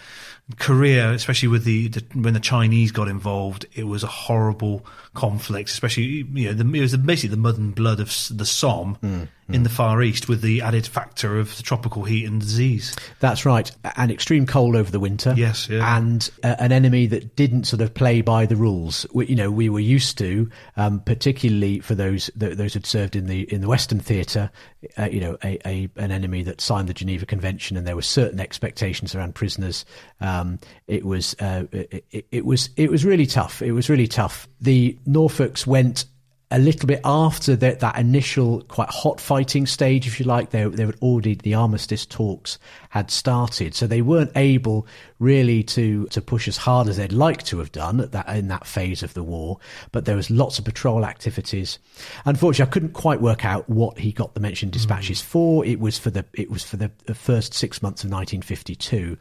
Korea, 0.60 1.12
especially 1.12 1.50
with 1.50 1.66
the, 1.66 1.90
the 1.90 2.04
when 2.14 2.34
the 2.34 2.40
Chinese 2.40 2.92
got 2.92 3.10
involved, 3.10 3.66
it 3.76 3.84
was 3.84 4.04
a 4.04 4.08
horrible 4.08 4.86
conflict. 5.14 5.70
Especially, 5.70 6.26
you 6.34 6.48
know, 6.48 6.54
the, 6.54 6.78
it 6.78 6.82
was 6.82 6.96
basically 6.96 7.36
the 7.36 7.42
mud 7.42 7.58
and 7.58 7.76
blood 7.76 8.00
of 8.00 8.08
the 8.32 8.46
Somme 8.46 8.98
Mm, 9.04 9.28
in 9.50 9.64
the 9.64 9.70
Far 9.70 10.02
East, 10.02 10.28
with 10.28 10.42
the 10.42 10.62
added 10.62 10.86
factor 10.86 11.40
of 11.40 11.56
the 11.58 11.64
tropical 11.64 12.04
heat 12.04 12.26
and 12.26 12.42
disease. 12.42 12.96
That's 13.20 13.46
right. 13.46 13.72
And 13.96 14.12
extreme 14.12 14.46
cold 14.46 14.76
over 14.76 14.92
the 14.92 15.00
winter. 15.00 15.34
Yes, 15.38 15.70
yeah. 15.70 15.98
And 15.98 16.30
uh, 16.44 16.56
an 16.60 16.72
enemy 16.72 17.08
that 17.08 17.36
didn't 17.36 17.66
sort 17.66 17.82
of 17.82 17.94
play 17.94 18.22
by 18.22 18.46
the 18.46 18.56
rules. 18.56 19.06
We, 19.14 19.28
you 19.28 19.36
know, 19.36 19.50
we 19.50 19.70
were 19.70 19.80
used 19.80 20.18
to, 20.18 20.50
um, 20.76 21.00
particularly 21.00 21.80
for 21.80 21.96
those 21.96 22.30
th- 22.40 22.58
those 22.58 22.74
who'd 22.74 22.86
served 22.86 23.16
in 23.16 23.28
the 23.28 23.52
in 23.54 23.62
the 23.62 23.68
Western 23.68 24.00
theatre. 24.00 24.52
Uh, 24.98 25.06
you 25.06 25.20
know, 25.20 25.38
a, 25.44 25.60
a 25.66 25.90
an 25.96 26.12
enemy 26.12 26.44
that 26.44 26.62
signed 26.62 26.90
the 26.90 26.94
Geneva 26.94 27.26
Convention, 27.26 27.78
and 27.78 27.88
there 27.88 27.96
were 27.96 28.02
certain 28.02 28.40
expectations 28.40 29.16
around 29.16 29.36
prisoners. 29.36 29.86
Um, 30.22 30.60
it 30.88 31.06
was 31.06 31.36
uh, 31.40 31.64
it, 31.72 32.06
it, 32.12 32.28
it 32.32 32.46
was 32.46 32.70
it 32.76 32.92
was 32.92 33.06
really 33.06 33.26
tough. 33.26 33.62
It 33.62 33.72
was 33.72 33.90
really 33.90 34.08
tough. 34.08 34.48
The 34.60 34.98
Norfolks 35.08 35.66
went 35.66 36.06
a 36.50 36.60
little 36.60 36.88
bit 36.88 37.02
after 37.04 37.56
that, 37.58 37.82
that 37.82 37.98
initial 37.98 38.62
quite 38.64 38.90
hot 38.90 39.20
fighting 39.20 39.66
stage, 39.66 40.08
if 40.08 40.20
you 40.20 40.26
like, 40.26 40.52
they, 40.52 40.64
they 40.66 40.86
were 40.86 40.96
already 41.02 41.36
the 41.36 41.54
armistice 41.54 42.06
talks 42.06 42.58
had 42.98 43.12
started, 43.12 43.76
so 43.76 43.88
they 43.88 44.02
weren't 44.02 44.32
able 44.36 44.88
really 45.20 45.64
to 45.64 46.06
to 46.08 46.22
push 46.22 46.48
as 46.48 46.58
hard 46.58 46.88
as 46.88 46.98
they'd 46.98 47.12
like 47.12 47.44
to 47.44 47.60
have 47.60 47.72
done 47.72 48.00
at 48.00 48.12
that 48.12 48.28
in 48.30 48.48
that 48.48 48.68
phase 48.68 49.04
of 49.04 49.14
the 49.14 49.24
war. 49.24 49.60
But 49.92 50.06
there 50.06 50.16
was 50.16 50.30
lots 50.30 50.60
of 50.60 50.66
patrol 50.66 51.06
activities. 51.06 51.80
Unfortunately, 52.26 52.70
I 52.70 52.74
couldn't 52.74 52.94
quite 52.94 53.22
work 53.22 53.46
out 53.46 53.70
what 53.70 53.98
he 53.98 54.12
got 54.12 54.34
the 54.34 54.40
mentioned 54.40 54.72
dispatches 54.72 55.22
for. 55.22 55.66
It 55.66 55.80
was 55.80 55.98
for 55.98 56.10
the 56.10 56.26
it 56.34 56.50
was 56.50 56.64
for 56.64 56.78
the, 56.78 56.92
first 57.14 57.54
six 57.54 57.82
months 57.82 58.04
of 58.04 58.12
1952. 58.12 59.18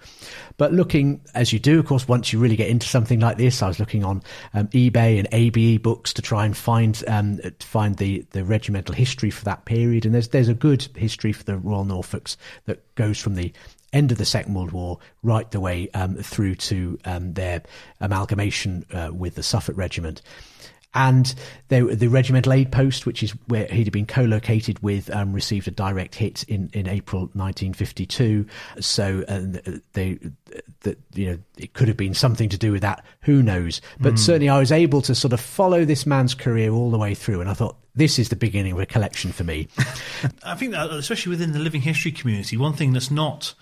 But 0.59 0.73
looking 0.73 1.21
as 1.35 1.52
you 1.52 1.59
do, 1.59 1.78
of 1.78 1.87
course, 1.87 2.06
once 2.06 2.33
you 2.33 2.38
really 2.38 2.56
get 2.56 2.68
into 2.68 2.87
something 2.87 3.21
like 3.21 3.37
this, 3.38 3.62
I 3.62 3.68
was 3.68 3.80
looking 3.80 4.04
on 4.04 4.23
um, 4.54 4.68
eBay 4.68 5.18
and 5.18 5.28
ABE 5.33 5.83
books 5.83 6.12
to 6.14 6.23
try 6.23 6.45
and 6.45 6.56
find 6.56 7.02
um, 7.09 7.38
to 7.38 7.66
find 7.66 7.97
the, 7.97 8.25
the 8.30 8.45
regimental 8.45 8.95
history 8.95 9.30
for 9.30 9.45
that 9.45 9.64
period. 9.64 10.04
And 10.04 10.14
there's 10.14 10.28
there's 10.28 10.49
a 10.49 10.54
good 10.54 10.83
history 10.95 11.33
for 11.33 11.45
the 11.45 11.56
Royal 11.56 11.85
Norfolks 11.85 12.37
that 12.66 12.86
goes 12.97 13.19
from 13.19 13.35
the 13.35 13.53
end 13.93 14.12
of 14.12 14.19
the 14.19 14.25
Second 14.25 14.55
World 14.55 14.73
War 14.73 14.99
right 15.23 15.50
the 15.50 15.61
way 15.61 15.88
um, 15.95 16.17
through 16.17 16.57
to 16.57 16.99
um, 17.05 17.33
their 17.35 17.62
amalgamation 18.00 18.85
uh, 18.93 19.11
with 19.12 19.37
the 19.37 19.43
Suffolk 19.43 19.76
Regiment. 19.76 20.21
And 20.97 21.33
they, 21.69 21.83
the 21.83 22.09
regimental 22.09 22.55
aid 22.55 22.73
post, 22.73 23.05
which 23.05 23.23
is 23.23 23.33
where 23.49 23.67
he'd 23.67 23.93
been 23.93 24.07
co-located 24.07 24.79
with, 24.83 25.15
um, 25.15 25.35
received 25.35 25.69
a 25.69 25.71
direct 25.71 26.15
hit 26.15 26.43
in, 26.45 26.71
in 26.73 26.88
April 26.88 27.23
1952. 27.35 28.47
So 28.81 29.23
uh, 29.29 29.43
they, 29.93 30.19
that 30.81 30.99
you 31.12 31.31
know, 31.31 31.38
it 31.59 31.75
could 31.75 31.88
have 31.88 31.99
been 31.99 32.15
something 32.15 32.49
to 32.49 32.57
do 32.57 32.73
with 32.73 32.81
that. 32.81 33.05
Who 33.21 33.43
knows? 33.43 33.83
But 34.00 34.19
certainly, 34.19 34.49
I 34.49 34.59
was 34.59 34.73
able 34.73 35.03
to 35.03 35.15
sort 35.15 35.35
of 35.35 35.41
follow 35.41 35.85
this 35.85 36.07
man's 36.07 36.35
career 36.35 36.71
all 36.71 36.91
the 36.91 36.99
way 36.99 37.15
through, 37.15 37.43
and 37.43 37.50
I 37.50 37.55
thought 37.55 37.76
this 37.95 38.19
is 38.19 38.31
the 38.31 38.37
beginning 38.37 38.73
of 38.73 38.79
a 38.79 38.87
collection 38.87 39.33
for 39.33 39.45
me. 39.45 39.69
I 40.45 40.55
think 40.55 40.73
that, 40.73 40.91
especially 40.91 41.31
within 41.31 41.53
the 41.53 41.59
living 41.59 41.83
history 41.83 42.12
community, 42.12 42.57
one 42.57 42.73
thing 42.73 42.93
that's 42.93 43.11
not 43.11 43.55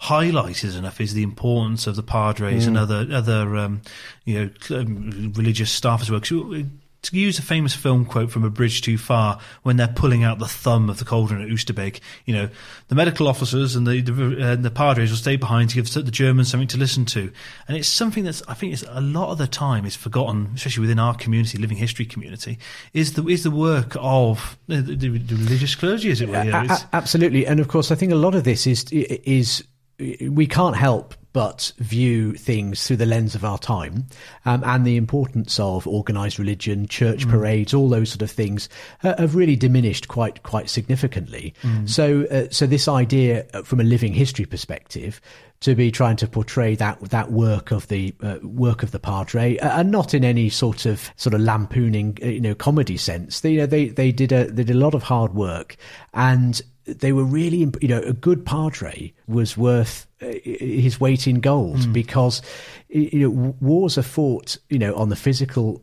highlighted 0.00 0.76
enough 0.76 1.00
is 1.00 1.14
the 1.14 1.22
importance 1.22 1.86
of 1.86 1.96
the 1.96 2.02
padres 2.02 2.66
and 2.66 2.76
other 2.76 3.06
other 3.12 3.56
um, 3.56 3.80
you 4.24 4.34
know 4.70 4.76
um, 4.78 5.32
religious 5.36 5.70
staff 5.70 6.00
as 6.02 6.10
well. 6.10 6.20
you- 6.30 6.70
to 7.02 7.16
use 7.16 7.38
a 7.38 7.42
famous 7.42 7.72
film 7.72 8.04
quote 8.04 8.32
from 8.32 8.42
A 8.42 8.50
Bridge 8.50 8.80
Too 8.80 8.98
Far, 8.98 9.38
when 9.62 9.76
they're 9.76 9.86
pulling 9.86 10.24
out 10.24 10.40
the 10.40 10.48
thumb 10.48 10.90
of 10.90 10.98
the 10.98 11.04
cauldron 11.04 11.40
at 11.40 11.46
Oosterbeek, 11.48 12.00
you 12.24 12.34
know, 12.34 12.48
the 12.88 12.96
medical 12.96 13.28
officers 13.28 13.76
and 13.76 13.86
the 13.86 14.00
the, 14.00 14.42
uh, 14.52 14.56
the 14.56 14.72
padres 14.72 15.10
will 15.10 15.16
stay 15.18 15.36
behind 15.36 15.70
to 15.70 15.76
give 15.76 15.92
the 15.92 16.10
Germans 16.10 16.50
something 16.50 16.66
to 16.66 16.78
listen 16.78 17.04
to, 17.04 17.30
and 17.68 17.76
it's 17.76 17.86
something 17.86 18.24
that's 18.24 18.42
I 18.48 18.54
think 18.54 18.72
it's 18.72 18.82
a 18.88 19.00
lot 19.00 19.30
of 19.30 19.38
the 19.38 19.46
time 19.46 19.86
is 19.86 19.94
forgotten, 19.94 20.50
especially 20.56 20.80
within 20.80 20.98
our 20.98 21.14
community, 21.14 21.58
living 21.58 21.76
history 21.76 22.06
community, 22.06 22.58
is 22.92 23.12
the 23.12 23.24
is 23.28 23.44
the 23.44 23.52
work 23.52 23.94
of 24.00 24.58
the, 24.66 24.80
the, 24.82 24.96
the 24.96 25.36
religious 25.36 25.76
clergy, 25.76 26.10
as 26.10 26.20
it 26.20 26.28
were. 26.28 26.42
you 26.42 26.50
know, 26.50 26.58
A- 26.68 26.72
a- 26.72 26.88
absolutely, 26.92 27.46
and 27.46 27.60
of 27.60 27.68
course, 27.68 27.92
I 27.92 27.94
think 27.94 28.10
a 28.10 28.16
lot 28.16 28.34
of 28.34 28.42
this 28.42 28.66
is 28.66 28.84
is 28.90 29.62
we 29.98 30.46
can't 30.46 30.76
help 30.76 31.14
but 31.32 31.70
view 31.76 32.32
things 32.32 32.86
through 32.86 32.96
the 32.96 33.04
lens 33.04 33.34
of 33.34 33.44
our 33.44 33.58
time, 33.58 34.06
um, 34.46 34.64
and 34.64 34.86
the 34.86 34.96
importance 34.96 35.60
of 35.60 35.86
organised 35.86 36.38
religion, 36.38 36.86
church 36.86 37.28
parades, 37.28 37.74
all 37.74 37.90
those 37.90 38.08
sort 38.08 38.22
of 38.22 38.30
things 38.30 38.70
uh, 39.04 39.14
have 39.18 39.34
really 39.34 39.54
diminished 39.54 40.08
quite 40.08 40.42
quite 40.44 40.70
significantly. 40.70 41.52
So, 41.84 42.24
uh, 42.30 42.46
so 42.50 42.66
this 42.66 42.88
idea 42.88 43.44
uh, 43.52 43.62
from 43.64 43.80
a 43.80 43.84
living 43.84 44.14
history 44.14 44.46
perspective. 44.46 45.20
To 45.60 45.74
be 45.74 45.90
trying 45.90 46.16
to 46.16 46.26
portray 46.26 46.74
that 46.74 47.00
that 47.00 47.32
work 47.32 47.70
of 47.70 47.88
the 47.88 48.14
uh, 48.22 48.36
work 48.42 48.82
of 48.82 48.90
the 48.90 48.98
padre, 48.98 49.56
uh, 49.56 49.80
and 49.80 49.90
not 49.90 50.12
in 50.12 50.22
any 50.22 50.50
sort 50.50 50.84
of 50.84 51.10
sort 51.16 51.32
of 51.32 51.40
lampooning, 51.40 52.18
uh, 52.22 52.26
you 52.26 52.40
know, 52.42 52.54
comedy 52.54 52.98
sense. 52.98 53.40
They, 53.40 53.52
you 53.52 53.60
know, 53.60 53.66
they 53.66 53.88
they 53.88 54.12
did 54.12 54.32
a 54.32 54.50
they 54.50 54.64
did 54.64 54.76
a 54.76 54.78
lot 54.78 54.94
of 54.94 55.04
hard 55.04 55.32
work, 55.32 55.76
and 56.12 56.60
they 56.86 57.12
were 57.12 57.24
really, 57.24 57.58
you 57.80 57.88
know, 57.88 58.00
a 58.00 58.12
good 58.12 58.44
padre 58.44 59.12
was 59.26 59.56
worth 59.56 60.06
uh, 60.22 60.32
his 60.44 61.00
weight 61.00 61.26
in 61.26 61.40
gold 61.40 61.92
because, 61.92 62.42
you 62.88 63.18
know, 63.20 63.54
wars 63.60 63.98
are 63.98 64.02
fought, 64.02 64.56
you 64.70 64.78
know, 64.78 64.94
on 64.94 65.08
the 65.08 65.16
physical, 65.16 65.82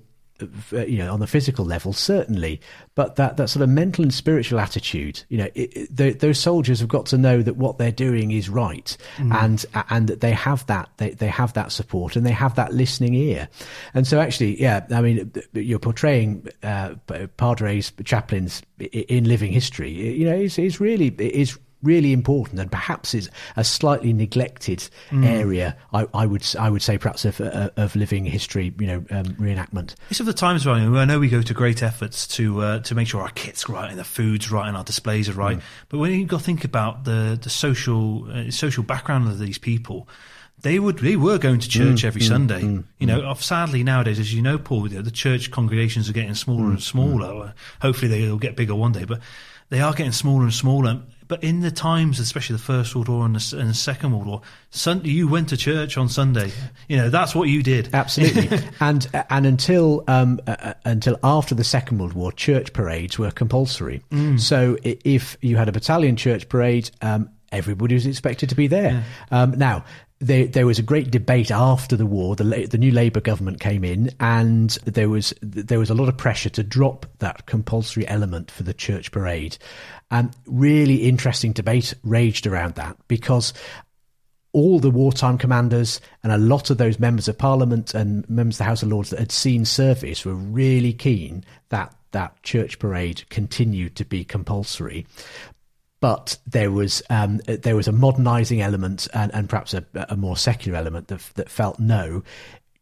you 0.72 0.98
know, 0.98 1.14
on 1.14 1.20
the 1.20 1.28
physical 1.28 1.66
level 1.66 1.94
certainly, 1.94 2.62
but 2.96 3.16
that 3.16 3.38
that 3.38 3.50
sort 3.50 3.64
of 3.64 3.70
mental 3.70 4.04
and 4.04 4.14
spiritual 4.14 4.60
attitude, 4.60 5.24
you 5.30 5.38
know, 5.38 5.50
it, 5.56 5.76
it, 5.76 5.96
tho- 5.96 6.14
those 6.14 6.40
soldiers 6.40 6.80
have 6.80 6.90
got 6.90 7.06
to 7.08 7.18
know 7.18 7.42
that 7.42 7.58
what 7.58 7.78
they're 7.78 7.92
doing 7.92 8.32
is 8.32 8.50
right, 8.50 8.96
and 9.18 9.66
and 9.90 10.08
that 10.08 10.22
they 10.22 10.32
have 10.32 10.66
that 10.68 10.90
they 10.98 11.12
they 11.12 11.28
have 11.28 11.54
that 11.54 11.72
support 11.72 12.16
and 12.16 12.26
they 12.26 12.32
have 12.32 12.56
that 12.56 12.74
listening 12.74 13.14
ear, 13.14 13.48
and 13.94 14.08
so 14.08 14.20
actually, 14.20 14.62
yeah, 14.62 14.86
I 14.92 15.02
mean, 15.02 15.32
you're 15.54 15.80
portraying 15.80 16.48
uh, 16.64 16.96
padres, 17.38 17.92
chaplains 18.04 18.62
in 18.80 19.26
living 19.26 19.52
history, 19.52 19.92
you 19.92 20.26
know, 20.26 20.36
is 20.36 20.58
is 20.60 20.80
really 20.80 21.08
is 21.08 21.58
really 21.84 22.14
important 22.14 22.60
and 22.60 22.72
perhaps 22.72 23.14
is 23.14 23.30
a 23.56 23.64
slightly 23.64 24.14
neglected 24.14 24.90
area. 25.12 25.76
I, 25.94 26.08
I 26.14 26.26
would 26.26 26.44
I 26.60 26.70
would 26.70 26.82
say 26.82 26.98
perhaps 26.98 27.26
of 27.26 27.40
uh, 27.42 27.70
of 27.78 27.96
living 27.96 28.26
history, 28.26 28.74
you 28.80 28.88
know, 28.88 29.06
um, 29.12 29.26
reenactment. 29.36 29.96
It's 30.10 30.20
of 30.20 30.26
the 30.26 30.34
times, 30.34 30.66
right? 30.66 30.82
I 30.82 31.06
know 31.06 31.20
we 31.20 31.30
go 31.30 31.42
to 31.42 31.54
great 31.54 31.84
efforts 31.84 32.26
to 32.30 32.62
uh, 32.62 32.80
to 32.80 32.96
make 32.96 33.08
sure 33.08 33.22
our 33.22 33.30
kit's 33.32 33.70
are 33.70 33.74
right 33.74 33.90
and 33.90 34.00
the 34.00 34.04
food's 34.04 34.50
right 34.52 34.68
and 34.68 34.76
our 34.78 34.84
displays 34.84 35.30
are 35.30 35.34
right. 35.34 35.60
But 35.90 36.00
when 36.00 36.12
you 36.14 36.26
got 36.26 36.40
to 36.40 36.44
think 36.44 36.64
about 36.64 37.04
the 37.04 37.38
the 37.42 37.50
social 37.50 38.30
uh, 38.32 38.50
social 38.52 38.84
background 38.84 39.28
of 39.28 39.38
these 39.40 39.58
people, 39.58 40.08
they 40.62 40.80
would 40.80 41.00
they 41.00 41.16
were 41.16 41.38
going 41.38 41.60
to 41.60 41.70
church 41.70 42.04
every 42.06 42.22
Sunday. 42.22 42.62
you 42.98 43.08
know, 43.08 43.22
of- 43.22 43.44
sadly 43.44 43.84
nowadays, 43.84 44.20
as 44.20 44.34
you 44.34 44.42
know, 44.42 44.58
Paul, 44.58 44.88
know, 44.98 45.02
the 45.02 45.12
church 45.12 45.52
congregations 45.52 46.10
are 46.10 46.14
getting 46.14 46.36
smaller 46.36 46.70
and 46.70 46.82
smaller. 46.82 47.54
Hopefully, 47.82 48.08
they'll 48.10 48.38
get 48.38 48.56
bigger 48.56 48.76
one 48.76 48.92
day, 48.94 49.04
but 49.06 49.20
they 49.70 49.82
are 49.82 49.94
getting 49.94 50.12
smaller 50.14 50.44
and 50.44 50.54
smaller. 50.54 51.02
But 51.34 51.44
in 51.44 51.62
the 51.62 51.72
times, 51.72 52.20
especially 52.20 52.58
the 52.58 52.62
First 52.62 52.94
World 52.94 53.10
War 53.10 53.26
and 53.26 53.36
the, 53.36 53.58
and 53.58 53.68
the 53.68 53.74
Second 53.74 54.12
World 54.12 54.28
War, 54.28 54.42
Sunday 54.70 55.10
you 55.10 55.28
went 55.28 55.50
to 55.50 55.58
church 55.58 55.98
on 55.98 56.08
Sunday. 56.08 56.52
You 56.88 56.98
know, 56.98 57.10
that's 57.10 57.34
what 57.34 57.50
you 57.50 57.64
did. 57.64 57.90
Absolutely, 57.92 58.60
and 58.80 59.08
and 59.32 59.48
until 59.48 60.04
um, 60.08 60.40
uh, 60.46 60.56
uh, 60.60 60.74
until 60.86 61.18
after 61.24 61.56
the 61.56 61.64
Second 61.64 61.98
World 61.98 62.14
War, 62.14 62.32
church 62.32 62.72
parades 62.72 63.18
were 63.18 63.32
compulsory. 63.32 64.04
So 64.38 64.78
if 64.84 65.36
you 65.42 65.58
had 65.58 65.68
a 65.68 65.72
battalion 65.72 66.18
church 66.18 66.48
parade, 66.50 66.92
um, 67.02 67.32
everybody 67.52 67.96
was 67.96 68.06
expected 68.06 68.50
to 68.50 68.56
be 68.56 68.68
there. 68.68 69.04
Um, 69.32 69.58
now. 69.58 69.86
There, 70.24 70.48
there 70.48 70.66
was 70.66 70.80
a 70.80 70.84
great 70.84 71.12
debate 71.12 71.52
after 71.52 71.98
the 71.98 72.06
war. 72.06 72.36
The, 72.36 72.68
the 72.70 72.78
new 72.78 72.92
Labour 72.92 73.20
government 73.20 73.60
came 73.60 73.84
in, 73.84 74.10
and 74.20 74.70
there 74.86 75.10
was 75.10 75.34
there 75.42 75.80
was 75.80 75.90
a 75.90 75.94
lot 75.94 76.08
of 76.08 76.18
pressure 76.18 76.50
to 76.52 76.64
drop 76.64 77.06
that 77.20 77.46
compulsory 77.46 78.08
element 78.08 78.50
for 78.50 78.64
the 78.64 78.74
church 78.74 79.12
parade. 79.12 79.58
And 80.10 80.34
really 80.46 81.08
interesting 81.08 81.52
debate 81.52 81.94
raged 82.04 82.48
around 82.48 82.76
that 82.76 82.96
because 83.08 83.54
all 84.54 84.80
the 84.80 84.92
wartime 84.92 85.38
commanders 85.38 86.00
and 86.22 86.32
a 86.32 86.38
lot 86.38 86.70
of 86.70 86.78
those 86.78 87.00
members 87.00 87.28
of 87.28 87.38
parliament 87.38 87.94
and 87.94 88.30
members 88.30 88.56
of 88.56 88.60
the 88.60 88.64
House 88.66 88.84
of 88.84 88.90
Lords 88.90 89.10
that 89.10 89.20
had 89.20 89.32
seen 89.32 89.66
service 89.66 90.24
were 90.24 90.36
really 90.36 90.94
keen 90.94 91.44
that 91.70 91.94
that 92.12 92.42
church 92.44 92.80
parade 92.80 93.28
continued 93.30 93.96
to 93.96 94.06
be 94.06 94.24
compulsory. 94.24 95.06
But 96.04 96.38
there 96.46 96.70
was 96.70 97.02
um, 97.10 97.40
there 97.46 97.78
was 97.78 97.88
a 97.88 97.94
modernising 97.94 98.60
element 98.60 99.08
and, 99.14 99.34
and 99.34 99.48
perhaps 99.48 99.74
a, 99.74 99.86
a 100.10 100.18
more 100.18 100.36
secular 100.36 100.78
element 100.78 101.08
that, 101.08 101.22
that 101.36 101.50
felt 101.50 101.80
no. 101.80 102.24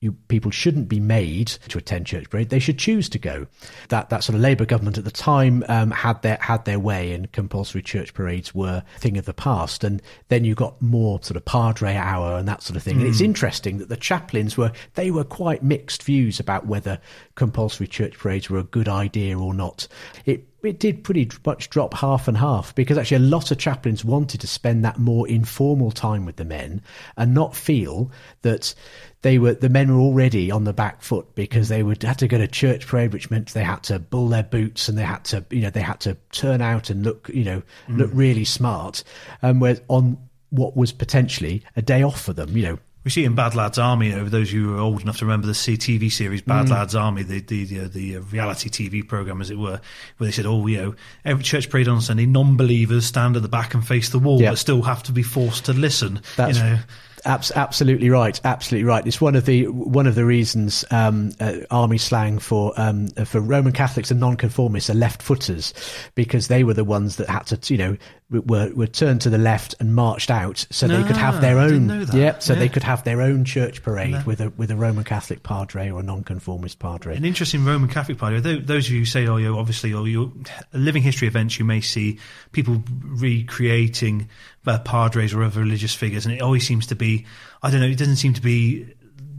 you, 0.01 0.13
people 0.27 0.49
shouldn't 0.49 0.89
be 0.89 0.99
made 0.99 1.45
to 1.69 1.77
attend 1.77 2.07
church 2.07 2.27
parade. 2.29 2.49
They 2.49 2.59
should 2.59 2.79
choose 2.79 3.07
to 3.09 3.19
go. 3.19 3.45
That 3.89 4.09
that 4.09 4.23
sort 4.23 4.35
of 4.35 4.41
Labour 4.41 4.65
government 4.65 4.97
at 4.97 5.03
the 5.03 5.11
time 5.11 5.63
um, 5.69 5.91
had 5.91 6.23
their 6.23 6.39
had 6.41 6.65
their 6.65 6.79
way, 6.79 7.13
and 7.13 7.31
compulsory 7.31 7.83
church 7.83 8.13
parades 8.15 8.55
were 8.55 8.83
a 8.95 8.99
thing 8.99 9.17
of 9.17 9.25
the 9.25 9.33
past. 9.33 9.83
And 9.83 10.01
then 10.29 10.43
you 10.43 10.55
got 10.55 10.81
more 10.81 11.19
sort 11.21 11.37
of 11.37 11.45
padre 11.45 11.95
hour 11.95 12.35
and 12.35 12.47
that 12.47 12.63
sort 12.63 12.75
of 12.75 12.83
thing. 12.83 12.97
And 12.97 13.05
it's 13.05 13.21
interesting 13.21 13.77
that 13.77 13.89
the 13.89 13.97
chaplains 13.97 14.57
were 14.57 14.71
they 14.95 15.11
were 15.11 15.23
quite 15.23 15.61
mixed 15.61 16.01
views 16.01 16.39
about 16.39 16.65
whether 16.65 16.99
compulsory 17.35 17.87
church 17.87 18.17
parades 18.17 18.49
were 18.49 18.57
a 18.59 18.63
good 18.63 18.89
idea 18.89 19.37
or 19.37 19.53
not. 19.53 19.87
It 20.25 20.47
it 20.63 20.79
did 20.79 21.03
pretty 21.03 21.29
much 21.45 21.69
drop 21.69 21.93
half 21.93 22.27
and 22.27 22.37
half 22.37 22.73
because 22.75 22.97
actually 22.97 23.17
a 23.17 23.29
lot 23.29 23.51
of 23.51 23.57
chaplains 23.57 24.05
wanted 24.05 24.41
to 24.41 24.47
spend 24.47 24.85
that 24.85 24.99
more 24.99 25.27
informal 25.27 25.91
time 25.91 26.25
with 26.25 26.35
the 26.35 26.45
men 26.45 26.81
and 27.17 27.33
not 27.33 27.55
feel 27.55 28.11
that 28.43 28.73
they 29.21 29.37
were 29.37 29.53
the 29.53 29.69
men 29.69 29.93
were 29.93 30.01
already 30.01 30.51
on 30.51 30.63
the 30.63 30.73
back 30.73 31.01
foot 31.01 31.35
because 31.35 31.69
they 31.69 31.83
would 31.83 32.01
had 32.03 32.17
to 32.19 32.27
go 32.27 32.37
to 32.37 32.47
church 32.47 32.87
parade, 32.87 33.13
which 33.13 33.29
meant 33.29 33.53
they 33.53 33.63
had 33.63 33.83
to 33.83 33.99
bull 33.99 34.29
their 34.29 34.43
boots 34.43 34.89
and 34.89 34.97
they 34.97 35.03
had 35.03 35.23
to 35.25 35.45
you 35.49 35.61
know 35.61 35.69
they 35.69 35.81
had 35.81 35.99
to 36.01 36.17
turn 36.31 36.61
out 36.61 36.89
and 36.89 37.03
look 37.03 37.29
you 37.33 37.43
know 37.43 37.61
look 37.89 38.09
really 38.13 38.45
smart. 38.45 39.03
Um, 39.43 39.59
whereas 39.59 39.81
on 39.87 40.17
what 40.51 40.75
was 40.75 40.91
potentially 40.91 41.63
a 41.75 41.81
day 41.81 42.03
off 42.03 42.21
for 42.21 42.33
them, 42.33 42.55
you 42.55 42.63
know, 42.63 42.79
We 43.03 43.09
see 43.09 43.25
in 43.25 43.33
Bad 43.33 43.55
Lads 43.55 43.79
Army. 43.79 44.13
Over 44.13 44.29
those 44.29 44.51
who 44.51 44.75
are 44.75 44.79
old 44.79 45.01
enough 45.01 45.17
to 45.17 45.25
remember 45.25 45.47
the 45.47 45.53
ITV 45.53 46.11
series 46.11 46.41
Bad 46.43 46.69
Lads 46.69 46.93
Army, 46.95 47.23
the 47.23 47.39
the 47.41 47.65
the, 47.65 47.79
uh, 47.85 47.87
the 47.91 48.17
uh, 48.17 48.21
reality 48.31 48.69
TV 48.69 49.07
program, 49.07 49.41
as 49.41 49.49
it 49.49 49.57
were, 49.57 49.81
where 50.17 50.27
they 50.27 50.31
said, 50.31 50.45
"Oh, 50.45 50.67
you 50.67 50.77
know, 50.77 50.95
every 51.25 51.43
church 51.43 51.69
parade 51.69 51.87
on 51.87 51.99
Sunday, 52.01 52.27
non-believers 52.27 53.05
stand 53.05 53.35
at 53.35 53.41
the 53.41 53.49
back 53.49 53.73
and 53.73 53.85
face 53.85 54.09
the 54.09 54.19
wall, 54.19 54.39
Yeah. 54.39 54.51
but 54.51 54.59
still 54.59 54.83
have 54.83 55.01
to 55.03 55.11
be 55.11 55.23
forced 55.23 55.65
to 55.65 55.73
listen." 55.73 56.21
That's 56.37 56.57
you 56.59 56.63
know, 56.63 56.79
abs- 57.25 57.51
absolutely 57.55 58.11
right. 58.11 58.39
Absolutely 58.43 58.87
right. 58.87 59.05
It's 59.07 59.19
one 59.19 59.35
of 59.35 59.45
the 59.47 59.67
one 59.67 60.05
of 60.05 60.13
the 60.13 60.25
reasons 60.25 60.85
um, 60.91 61.31
uh, 61.39 61.53
army 61.71 61.97
slang 61.97 62.37
for 62.37 62.71
um, 62.77 63.07
uh, 63.17 63.25
for 63.25 63.41
Roman 63.41 63.73
Catholics 63.73 64.11
and 64.11 64.19
nonconformists 64.19 64.91
are 64.91 64.95
left 64.95 65.23
footers 65.23 65.73
because 66.13 66.49
they 66.49 66.63
were 66.63 66.75
the 66.75 66.83
ones 66.83 67.15
that 67.15 67.29
had 67.29 67.47
to 67.47 67.73
you 67.73 67.79
know 67.79 67.97
were 68.31 68.71
were 68.73 68.87
turned 68.87 69.19
to 69.21 69.29
the 69.29 69.37
left 69.37 69.75
and 69.81 69.93
marched 69.93 70.31
out 70.31 70.65
so 70.71 70.87
they 70.87 71.03
could 71.03 71.17
have 71.17 71.41
their 71.41 71.57
Ah, 71.59 71.63
own 71.65 71.87
know 71.87 72.05
that. 72.05 72.15
yeah 72.15 72.39
so 72.39 72.55
they 72.55 72.69
could 72.69 72.83
have 72.83 73.03
their 73.03 73.21
own 73.21 73.43
church 73.43 73.83
parade 73.83 74.25
with 74.25 74.39
a 74.39 74.49
with 74.51 74.71
a 74.71 74.75
Roman 74.75 75.03
Catholic 75.03 75.43
padre 75.43 75.89
or 75.89 75.99
a 75.99 76.03
nonconformist 76.03 76.79
padre. 76.79 77.15
An 77.17 77.25
interesting 77.25 77.65
Roman 77.65 77.89
Catholic 77.89 78.17
padre 78.17 78.39
Those 78.39 78.87
of 78.87 78.93
you 78.93 78.99
who 78.99 79.05
say, 79.05 79.27
"Oh, 79.27 79.37
you 79.37 79.57
obviously, 79.57 79.93
or 79.93 80.07
you 80.07 80.31
living 80.73 81.03
history 81.03 81.27
events," 81.27 81.59
you 81.59 81.65
may 81.65 81.81
see 81.81 82.19
people 82.53 82.81
recreating 83.03 84.29
uh, 84.65 84.79
padres 84.79 85.33
or 85.33 85.43
other 85.43 85.59
religious 85.61 85.93
figures, 85.95 86.25
and 86.25 86.33
it 86.33 86.41
always 86.41 86.65
seems 86.65 86.87
to 86.87 86.95
be, 86.95 87.25
I 87.63 87.69
don't 87.71 87.81
know, 87.81 87.87
it 87.87 87.97
doesn't 87.97 88.15
seem 88.17 88.33
to 88.33 88.41
be 88.41 88.85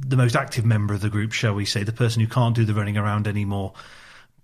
the 0.06 0.16
most 0.16 0.34
active 0.36 0.64
member 0.64 0.92
of 0.94 1.00
the 1.00 1.08
group, 1.08 1.32
shall 1.32 1.54
we 1.54 1.64
say, 1.64 1.84
the 1.84 1.92
person 1.92 2.20
who 2.20 2.26
can't 2.26 2.54
do 2.54 2.64
the 2.64 2.74
running 2.74 2.96
around 2.98 3.26
anymore. 3.28 3.72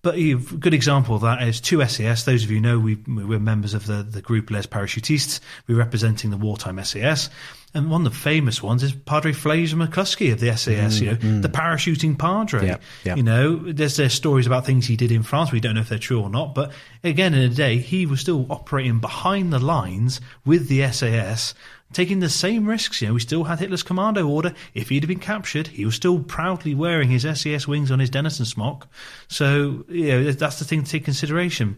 But 0.00 0.17
a 0.17 0.35
good 0.35 0.75
example 0.75 1.17
of 1.17 1.23
that 1.23 1.43
is 1.43 1.61
two 1.61 1.85
SAS. 1.85 2.25
Those 2.25 2.45
of 2.45 2.50
you 2.50 2.61
know 2.61 2.78
we, 2.78 2.95
we're 3.07 3.40
members 3.40 3.75
of 3.75 3.87
the, 3.87 4.05
the 4.05 4.23
group 4.23 4.50
Les 4.50 4.64
Parachutistes. 4.64 5.40
We're 5.67 5.76
representing 5.76 6.31
the 6.31 6.37
wartime 6.37 6.83
SAS. 6.85 7.31
And 7.75 7.90
one 7.90 8.07
of 8.07 8.12
the 8.12 8.19
famous 8.19 8.62
ones 8.62 8.83
is 8.83 8.93
Padre 8.93 9.33
Fraser 9.33 9.76
McLuskey 9.76 10.33
of 10.33 10.40
the 10.40 10.57
SAS, 10.57 10.99
mm, 10.99 11.00
you 11.00 11.07
know, 11.11 11.17
mm. 11.17 11.43
the 11.43 11.49
parachuting 11.49 12.19
Padre. 12.19 12.67
Yeah, 12.67 12.76
yeah. 13.05 13.14
You 13.17 13.23
know, 13.23 13.57
there's, 13.57 13.97
there's 13.97 14.14
stories 14.14 14.47
about 14.47 14.64
things 14.64 14.87
he 14.87 14.97
did 14.97 15.12
in 15.12 15.23
France. 15.23 15.52
We 15.52 15.61
don't 15.61 15.75
know 15.75 15.83
if 15.83 15.88
they're 15.88 15.99
true 15.99 16.21
or 16.21 16.31
not. 16.31 16.55
But 16.55 16.73
again, 17.05 17.35
in 17.35 17.40
a 17.40 17.55
day, 17.55 17.78
he 17.78 18.07
was 18.07 18.21
still 18.21 18.47
operating 18.50 19.00
behind 19.00 19.52
the 19.52 19.59
lines 19.59 20.21
with 20.47 20.69
the 20.69 20.90
SAS, 20.93 21.55
taking 21.92 22.21
the 22.21 22.28
same 22.28 22.66
risks. 22.68 23.00
You 23.00 23.09
know, 23.09 23.14
we 23.14 23.21
still 23.21 23.45
had 23.45 23.59
Hitler's 23.59 23.83
commando 23.83 24.26
order. 24.28 24.54
If 24.75 24.88
he'd 24.88 25.02
have 25.02 25.09
been 25.09 25.18
captured, 25.18 25.68
he 25.68 25.85
was 25.85 25.95
still 25.95 26.21
proudly 26.21 26.75
wearing 26.75 27.09
his 27.09 27.23
SAS 27.23 27.66
wings 27.66 27.90
on 27.90 27.99
his 27.99 28.11
Denison 28.11 28.45
smock. 28.45 28.88
So, 29.28 29.85
you 29.88 30.09
know, 30.09 30.33
that's 30.33 30.59
the 30.59 30.64
thing 30.64 30.85
to 30.85 30.90
take 30.90 31.04
consideration. 31.04 31.76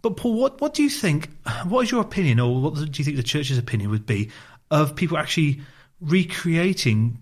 But 0.00 0.16
Paul, 0.16 0.38
what, 0.38 0.60
what 0.60 0.74
do 0.74 0.82
you 0.82 0.90
think? 0.90 1.30
What 1.66 1.82
is 1.82 1.90
your 1.90 2.00
opinion, 2.00 2.40
or 2.40 2.60
what 2.60 2.74
do 2.74 2.82
you 2.82 3.04
think 3.04 3.16
the 3.16 3.22
church's 3.22 3.58
opinion 3.58 3.90
would 3.90 4.06
be 4.06 4.30
of 4.70 4.94
people 4.94 5.18
actually 5.18 5.60
recreating 6.00 7.18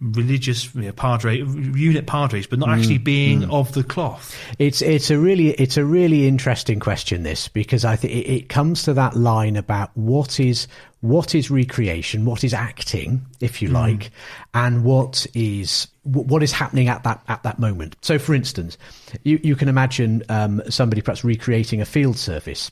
religious 0.00 0.74
you 0.74 0.82
know, 0.82 0.92
padre 0.92 1.38
unit 1.38 2.06
padres, 2.06 2.46
but 2.46 2.58
not 2.58 2.68
actually 2.68 2.98
mm, 2.98 3.04
being 3.04 3.40
mm. 3.42 3.52
of 3.52 3.72
the 3.72 3.82
cloth? 3.82 4.36
It's 4.58 4.82
it's 4.82 5.10
a 5.10 5.18
really 5.18 5.50
it's 5.50 5.76
a 5.76 5.84
really 5.84 6.26
interesting 6.26 6.80
question 6.80 7.22
this 7.22 7.48
because 7.48 7.84
I 7.84 7.96
think 7.96 8.12
it, 8.12 8.30
it 8.30 8.48
comes 8.48 8.82
to 8.84 8.94
that 8.94 9.16
line 9.16 9.56
about 9.56 9.90
what 9.96 10.38
is 10.38 10.68
what 11.00 11.34
is 11.34 11.50
recreation, 11.50 12.24
what 12.24 12.42
is 12.42 12.52
acting, 12.52 13.24
if 13.40 13.62
you 13.62 13.68
mm. 13.68 13.74
like, 13.74 14.10
and 14.54 14.84
what 14.84 15.26
is 15.34 15.88
what 16.02 16.42
is 16.42 16.52
happening 16.52 16.88
at 16.88 17.02
that 17.04 17.22
at 17.28 17.42
that 17.42 17.58
moment. 17.58 17.96
So, 18.02 18.18
for 18.18 18.34
instance, 18.34 18.76
you 19.22 19.40
you 19.42 19.56
can 19.56 19.68
imagine 19.68 20.22
um, 20.28 20.62
somebody 20.68 21.02
perhaps 21.02 21.24
recreating 21.24 21.80
a 21.80 21.84
field 21.84 22.16
service. 22.16 22.70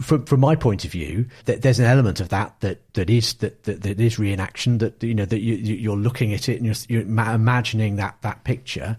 From, 0.00 0.24
from 0.26 0.40
my 0.40 0.54
point 0.56 0.84
of 0.84 0.90
view, 0.90 1.26
that 1.46 1.62
there's 1.62 1.78
an 1.78 1.86
element 1.86 2.20
of 2.20 2.28
that 2.30 2.58
that, 2.60 2.80
that 2.94 3.08
is 3.10 3.34
that, 3.34 3.62
that, 3.64 3.82
that 3.82 4.00
is 4.00 4.16
reenaction. 4.16 4.78
That 4.78 5.02
you 5.02 5.14
know 5.14 5.24
that 5.26 5.40
you, 5.40 5.54
you- 5.54 5.76
you're 5.76 5.96
looking 5.96 6.32
at 6.34 6.48
it 6.48 6.56
and 6.60 6.66
you're, 6.66 6.74
you're 6.88 7.02
imagining 7.34 7.96
that 7.96 8.16
that 8.22 8.44
picture. 8.44 8.96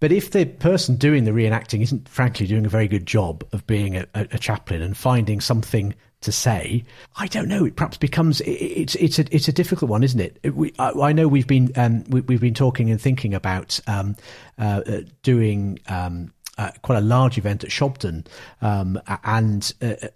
But 0.00 0.10
if 0.10 0.32
the 0.32 0.46
person 0.46 0.96
doing 0.96 1.24
the 1.24 1.30
reenacting 1.30 1.80
isn't, 1.80 2.08
frankly, 2.08 2.46
doing 2.48 2.66
a 2.66 2.68
very 2.68 2.88
good 2.88 3.06
job 3.06 3.44
of 3.52 3.64
being 3.68 3.96
a, 3.96 4.04
a, 4.14 4.36
chaplain 4.38 4.82
and 4.82 4.96
finding 4.96 5.40
something 5.40 5.94
to 6.22 6.32
say, 6.32 6.82
I 7.16 7.28
don't 7.28 7.46
know. 7.46 7.64
It 7.64 7.76
perhaps 7.76 7.98
becomes 7.98 8.40
it, 8.40 8.50
it's 8.50 8.94
it's 8.96 9.18
a 9.20 9.24
it's 9.34 9.46
a 9.46 9.52
difficult 9.52 9.90
one, 9.90 10.02
isn't 10.02 10.18
it? 10.20 10.38
It- 10.42 10.56
We, 10.56 10.72
I, 10.78 10.90
I 10.90 11.12
know 11.12 11.28
we've 11.28 11.46
been 11.46 11.70
um, 11.76 12.02
we, 12.08 12.20
we've 12.22 12.40
been 12.40 12.54
talking 12.54 12.90
and 12.90 13.00
thinking 13.00 13.32
about 13.34 13.78
um, 13.86 14.16
uh, 14.58 14.80
doing 15.22 15.78
um, 15.88 16.32
uh, 16.58 16.70
quite 16.82 16.98
a 16.98 17.00
large 17.00 17.38
event 17.38 17.62
at 17.62 17.70
Shobdon, 17.70 18.26
um, 18.60 19.00
and. 19.24 19.72
Uh, 19.80 20.08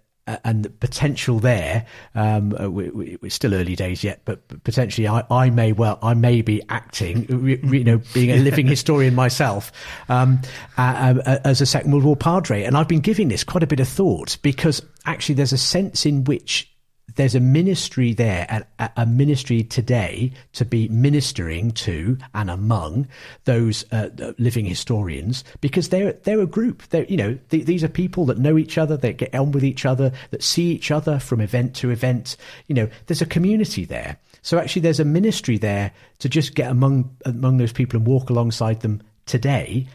and 0.43 0.63
the 0.63 0.69
potential 0.69 1.39
there, 1.39 1.85
um, 2.15 2.55
uh, 2.59 2.69
we, 2.69 2.89
we, 2.89 3.17
it's 3.23 3.35
still 3.35 3.53
early 3.53 3.75
days 3.75 4.03
yet, 4.03 4.21
but 4.25 4.47
potentially 4.63 5.07
I, 5.07 5.23
I 5.29 5.49
may 5.49 5.71
well, 5.71 5.99
I 6.01 6.13
may 6.13 6.41
be 6.41 6.61
acting, 6.69 7.25
re- 7.29 7.59
you 7.63 7.83
know, 7.83 8.01
being 8.13 8.31
a 8.31 8.35
living 8.43 8.67
historian 8.67 9.15
myself, 9.15 9.71
um, 10.09 10.41
uh, 10.77 11.15
uh, 11.25 11.39
as 11.43 11.61
a 11.61 11.65
Second 11.65 11.91
World 11.91 12.03
War 12.03 12.15
padre. 12.15 12.63
And 12.63 12.77
I've 12.77 12.87
been 12.87 12.99
giving 12.99 13.29
this 13.29 13.43
quite 13.43 13.63
a 13.63 13.67
bit 13.67 13.79
of 13.79 13.87
thought 13.87 14.37
because 14.41 14.81
actually 15.05 15.35
there's 15.35 15.53
a 15.53 15.57
sense 15.57 16.05
in 16.05 16.25
which 16.25 16.69
there's 17.17 17.35
a 17.35 17.39
ministry 17.39 18.13
there, 18.13 18.65
a, 18.79 18.89
a- 18.95 19.05
ministry 19.05 19.63
today 19.63 20.31
to 20.53 20.63
be 20.63 20.87
ministering 20.87 21.71
to 21.71 22.17
and 22.33 22.49
among 22.49 23.07
those 23.45 23.83
uh, 23.91 24.09
living 24.37 24.65
historians 24.65 25.43
because 25.59 25.89
they're 25.89 26.13
they're 26.13 26.41
a 26.41 26.47
group. 26.47 26.83
They're 26.89 27.05
you 27.05 27.17
know 27.17 27.37
th- 27.49 27.65
these 27.65 27.83
are 27.83 27.89
people 27.89 28.25
that 28.27 28.37
know 28.37 28.57
each 28.57 28.77
other, 28.77 28.95
that 28.97 29.17
get 29.17 29.35
on 29.35 29.51
with 29.51 29.63
each 29.63 29.85
other, 29.85 30.11
that 30.29 30.43
see 30.43 30.71
each 30.71 30.91
other 30.91 31.19
from 31.19 31.41
event 31.41 31.75
to 31.77 31.89
event. 31.89 32.37
You 32.67 32.75
know, 32.75 32.89
there's 33.07 33.21
a 33.21 33.25
community 33.25 33.83
there. 33.83 34.17
So 34.43 34.59
actually, 34.59 34.83
there's 34.83 34.99
a 34.99 35.05
ministry 35.05 35.57
there 35.57 35.91
to 36.19 36.29
just 36.29 36.55
get 36.55 36.69
among 36.69 37.15
among 37.25 37.57
those 37.57 37.73
people 37.73 37.97
and 37.97 38.07
walk 38.07 38.29
alongside 38.29 38.81
them 38.81 39.01
today, 39.25 39.87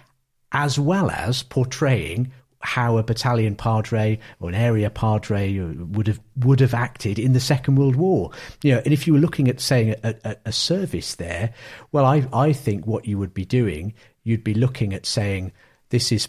as 0.51 0.79
well 0.79 1.09
as 1.11 1.45
portraying 1.45 2.33
how 2.62 2.96
a 2.96 3.03
battalion 3.03 3.55
padre 3.55 4.18
or 4.40 4.48
an 4.48 4.55
area 4.55 4.90
padre 4.90 5.59
uh, 5.59 5.72
would 5.85 6.07
have 6.07 6.20
would 6.37 6.61
have 6.61 6.75
acted 6.75 7.18
in 7.18 7.33
the 7.33 7.40
Second 7.40 7.77
World 7.77 7.96
War. 7.96 8.31
You 8.62 8.75
know, 8.75 8.83
and 8.85 8.92
if 8.92 9.07
you 9.07 9.12
were 9.12 9.18
looking 9.18 9.48
at 9.48 9.61
saying 9.61 9.94
a, 10.03 10.14
a, 10.25 10.37
a 10.46 10.53
service 10.53 11.16
there, 11.16 11.53
well, 11.90 12.05
I 12.05 12.27
I 12.33 12.53
think 12.53 12.87
what 12.87 13.07
you 13.07 13.18
would 13.18 13.35
be 13.35 13.44
doing, 13.44 13.94
you'd 14.25 14.44
be 14.44 14.55
looking 14.55 14.94
at 14.94 15.07
saying 15.07 15.53
this 15.90 16.12
is 16.12 16.29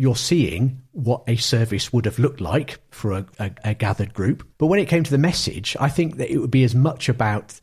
you're 0.00 0.16
seeing 0.16 0.80
what 0.92 1.22
a 1.26 1.36
service 1.36 1.92
would 1.92 2.06
have 2.06 2.18
looked 2.18 2.40
like 2.40 2.80
for 2.90 3.12
a, 3.12 3.26
a, 3.38 3.50
a 3.64 3.74
gathered 3.74 4.14
group. 4.14 4.48
But 4.56 4.68
when 4.68 4.80
it 4.80 4.88
came 4.88 5.04
to 5.04 5.10
the 5.10 5.18
message, 5.18 5.76
I 5.78 5.90
think 5.90 6.16
that 6.16 6.32
it 6.32 6.38
would 6.38 6.50
be 6.50 6.64
as 6.64 6.74
much 6.74 7.10
about 7.10 7.60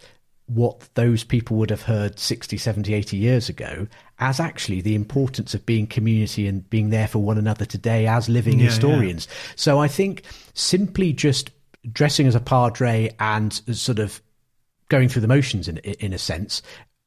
what 0.48 0.90
those 0.94 1.24
people 1.24 1.58
would 1.58 1.70
have 1.70 1.82
heard 1.84 2.18
60, 2.18 2.58
70, 2.58 2.94
80 2.94 3.18
years 3.18 3.50
ago 3.50 3.88
as 4.20 4.40
actually 4.40 4.82
the 4.82 4.96
importance 4.96 5.54
of 5.54 5.66
being 5.66 5.86
community 5.86 6.48
and 6.48 6.68
being 6.70 6.90
there 6.90 7.08
for 7.08 7.20
one 7.20 7.38
another 7.38 7.66
today 7.66 8.08
as 8.08 8.30
living 8.30 8.60
Yeah, 8.60 8.68
historians. 8.68 9.28
So 9.56 9.80
I 9.80 9.88
think 9.88 10.24
simply 10.54 11.14
just 11.14 11.52
dressing 11.92 12.28
as 12.28 12.36
a 12.36 12.40
padre 12.40 13.14
and 13.20 13.54
sort 13.54 14.00
of 14.00 14.22
going 14.90 15.10
through 15.10 15.22
the 15.22 15.28
motions 15.28 15.68
in 15.68 15.78
in 15.78 16.14
a 16.14 16.18
sense. 16.18 16.62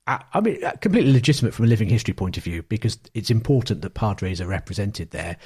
I 0.07 0.23
I 0.35 0.41
mean, 0.41 0.63
uh, 0.63 0.73
completely 0.81 1.13
legitimate 1.13 1.55
from 1.55 1.65
a 1.65 1.69
living 1.69 1.89
history 1.89 2.15
point 2.15 2.37
of 2.37 2.45
view 2.45 2.63
because 2.65 2.99
it's 3.15 3.31
important 3.31 3.83
that 3.83 3.95
padres 3.95 4.41
are 4.41 4.47
represented 4.47 5.11
there. 5.11 5.37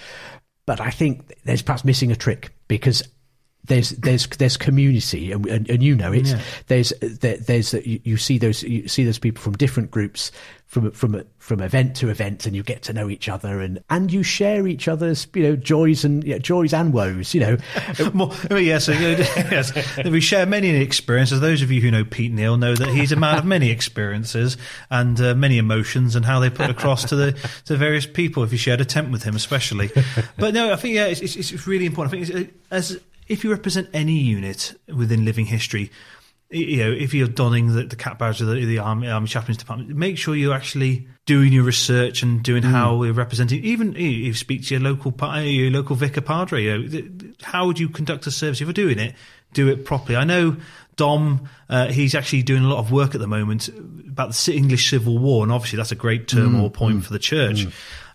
But 0.66 0.80
I 0.80 0.90
think 0.90 1.32
there's 1.44 1.62
perhaps 1.62 1.84
missing 1.84 2.10
a 2.10 2.16
trick 2.16 2.54
because 2.68 3.02
there's 3.64 3.90
there's 3.90 4.26
there's 4.26 4.56
community 4.56 5.32
and, 5.32 5.46
and, 5.46 5.70
and 5.70 5.82
you 5.82 5.94
know 5.96 6.12
it 6.12 6.26
Yeah. 6.26 6.40
there's 6.66 6.92
there, 7.00 7.36
there's 7.38 7.72
you, 7.74 8.00
you 8.04 8.16
see 8.16 8.38
those 8.38 8.62
you 8.62 8.88
see 8.88 9.04
those 9.04 9.18
people 9.18 9.42
from 9.42 9.54
different 9.54 9.90
groups 9.90 10.30
from 10.66 10.90
from 10.92 11.22
from 11.38 11.60
event 11.60 11.94
to 11.96 12.08
event 12.08 12.46
and 12.46 12.56
you 12.56 12.62
get 12.62 12.82
to 12.82 12.92
know 12.92 13.08
each 13.08 13.28
other 13.28 13.60
and 13.60 13.82
and 13.90 14.12
you 14.12 14.22
share 14.22 14.66
each 14.66 14.88
other's 14.88 15.26
you 15.34 15.42
know 15.42 15.56
joys 15.56 16.04
and 16.04 16.24
yeah, 16.24 16.38
joys 16.38 16.72
and 16.74 16.92
woes 16.92 17.34
you 17.34 17.40
know 17.40 17.56
More, 18.12 18.30
well, 18.50 18.60
yes, 18.60 18.88
uh, 18.88 18.92
yes. 19.50 19.72
We 20.04 20.20
share 20.20 20.46
many 20.46 20.68
experiences. 20.70 21.40
Those 21.40 21.62
of 21.62 21.70
you 21.70 21.80
who 21.80 21.90
know 21.90 22.04
Pete 22.04 22.32
Neal 22.32 22.56
know 22.56 22.74
that 22.74 22.88
he's 22.88 23.12
a 23.12 23.16
man 23.16 23.38
of 23.38 23.44
many 23.44 23.70
experiences 23.70 24.56
and 24.90 25.20
uh, 25.20 25.34
many 25.34 25.58
emotions, 25.58 26.14
and 26.16 26.24
how 26.24 26.38
they 26.40 26.50
put 26.50 26.70
across 26.70 27.04
to 27.06 27.16
the 27.16 27.32
to 27.66 27.76
various 27.76 28.06
people. 28.06 28.42
If 28.42 28.52
you 28.52 28.58
shared 28.58 28.80
a 28.80 28.84
tent 28.84 29.10
with 29.10 29.22
him, 29.22 29.34
especially. 29.36 29.90
But 30.38 30.54
no, 30.54 30.72
I 30.72 30.76
think 30.76 30.94
yeah, 30.94 31.06
it's, 31.06 31.20
it's, 31.20 31.36
it's 31.36 31.66
really 31.66 31.86
important. 31.86 32.14
I 32.14 32.24
think 32.26 32.36
it's, 32.46 32.52
uh, 32.52 32.74
as 32.74 33.00
if 33.28 33.44
you 33.44 33.50
represent 33.50 33.88
any 33.92 34.18
unit 34.18 34.74
within 34.94 35.24
living 35.24 35.46
history. 35.46 35.90
You 36.50 36.76
know, 36.76 36.92
if 36.92 37.14
you're 37.14 37.26
donning 37.26 37.74
the, 37.74 37.84
the 37.84 37.96
cap 37.96 38.18
badge 38.18 38.40
of 38.40 38.46
the, 38.46 38.64
the 38.64 38.78
army, 38.78 39.08
army 39.08 39.26
chaplains 39.26 39.56
department, 39.56 39.90
make 39.96 40.18
sure 40.18 40.36
you're 40.36 40.54
actually 40.54 41.08
doing 41.26 41.52
your 41.52 41.64
research 41.64 42.22
and 42.22 42.42
doing 42.42 42.62
mm. 42.62 42.70
how 42.70 42.96
we're 42.96 43.12
representing. 43.12 43.64
Even 43.64 43.94
you, 43.94 44.08
you 44.08 44.34
speak 44.34 44.64
to 44.66 44.74
your 44.74 44.82
local 44.82 45.12
your 45.42 45.70
local 45.70 45.96
vicar 45.96 46.20
padre. 46.20 46.62
You 46.62 46.78
know, 46.78 46.88
th- 46.88 47.10
how 47.42 47.66
would 47.66 47.78
you 47.78 47.88
conduct 47.88 48.26
a 48.26 48.30
service 48.30 48.60
if 48.60 48.66
you're 48.66 48.72
doing 48.72 48.98
it? 48.98 49.14
Do 49.52 49.68
it 49.68 49.84
properly. 49.84 50.16
I 50.16 50.24
know 50.24 50.56
Dom. 50.96 51.48
Uh, 51.68 51.86
he's 51.86 52.14
actually 52.14 52.42
doing 52.42 52.62
a 52.62 52.68
lot 52.68 52.78
of 52.78 52.92
work 52.92 53.14
at 53.14 53.20
the 53.20 53.26
moment 53.26 53.68
about 53.68 54.32
the 54.32 54.54
English 54.54 54.90
Civil 54.90 55.18
War, 55.18 55.42
and 55.42 55.50
obviously 55.50 55.78
that's 55.78 55.92
a 55.92 55.96
great 55.96 56.28
turmoil 56.28 56.70
mm, 56.70 56.74
point 56.74 56.98
mm, 56.98 57.04
for 57.04 57.12
the 57.12 57.18
church. 57.18 57.66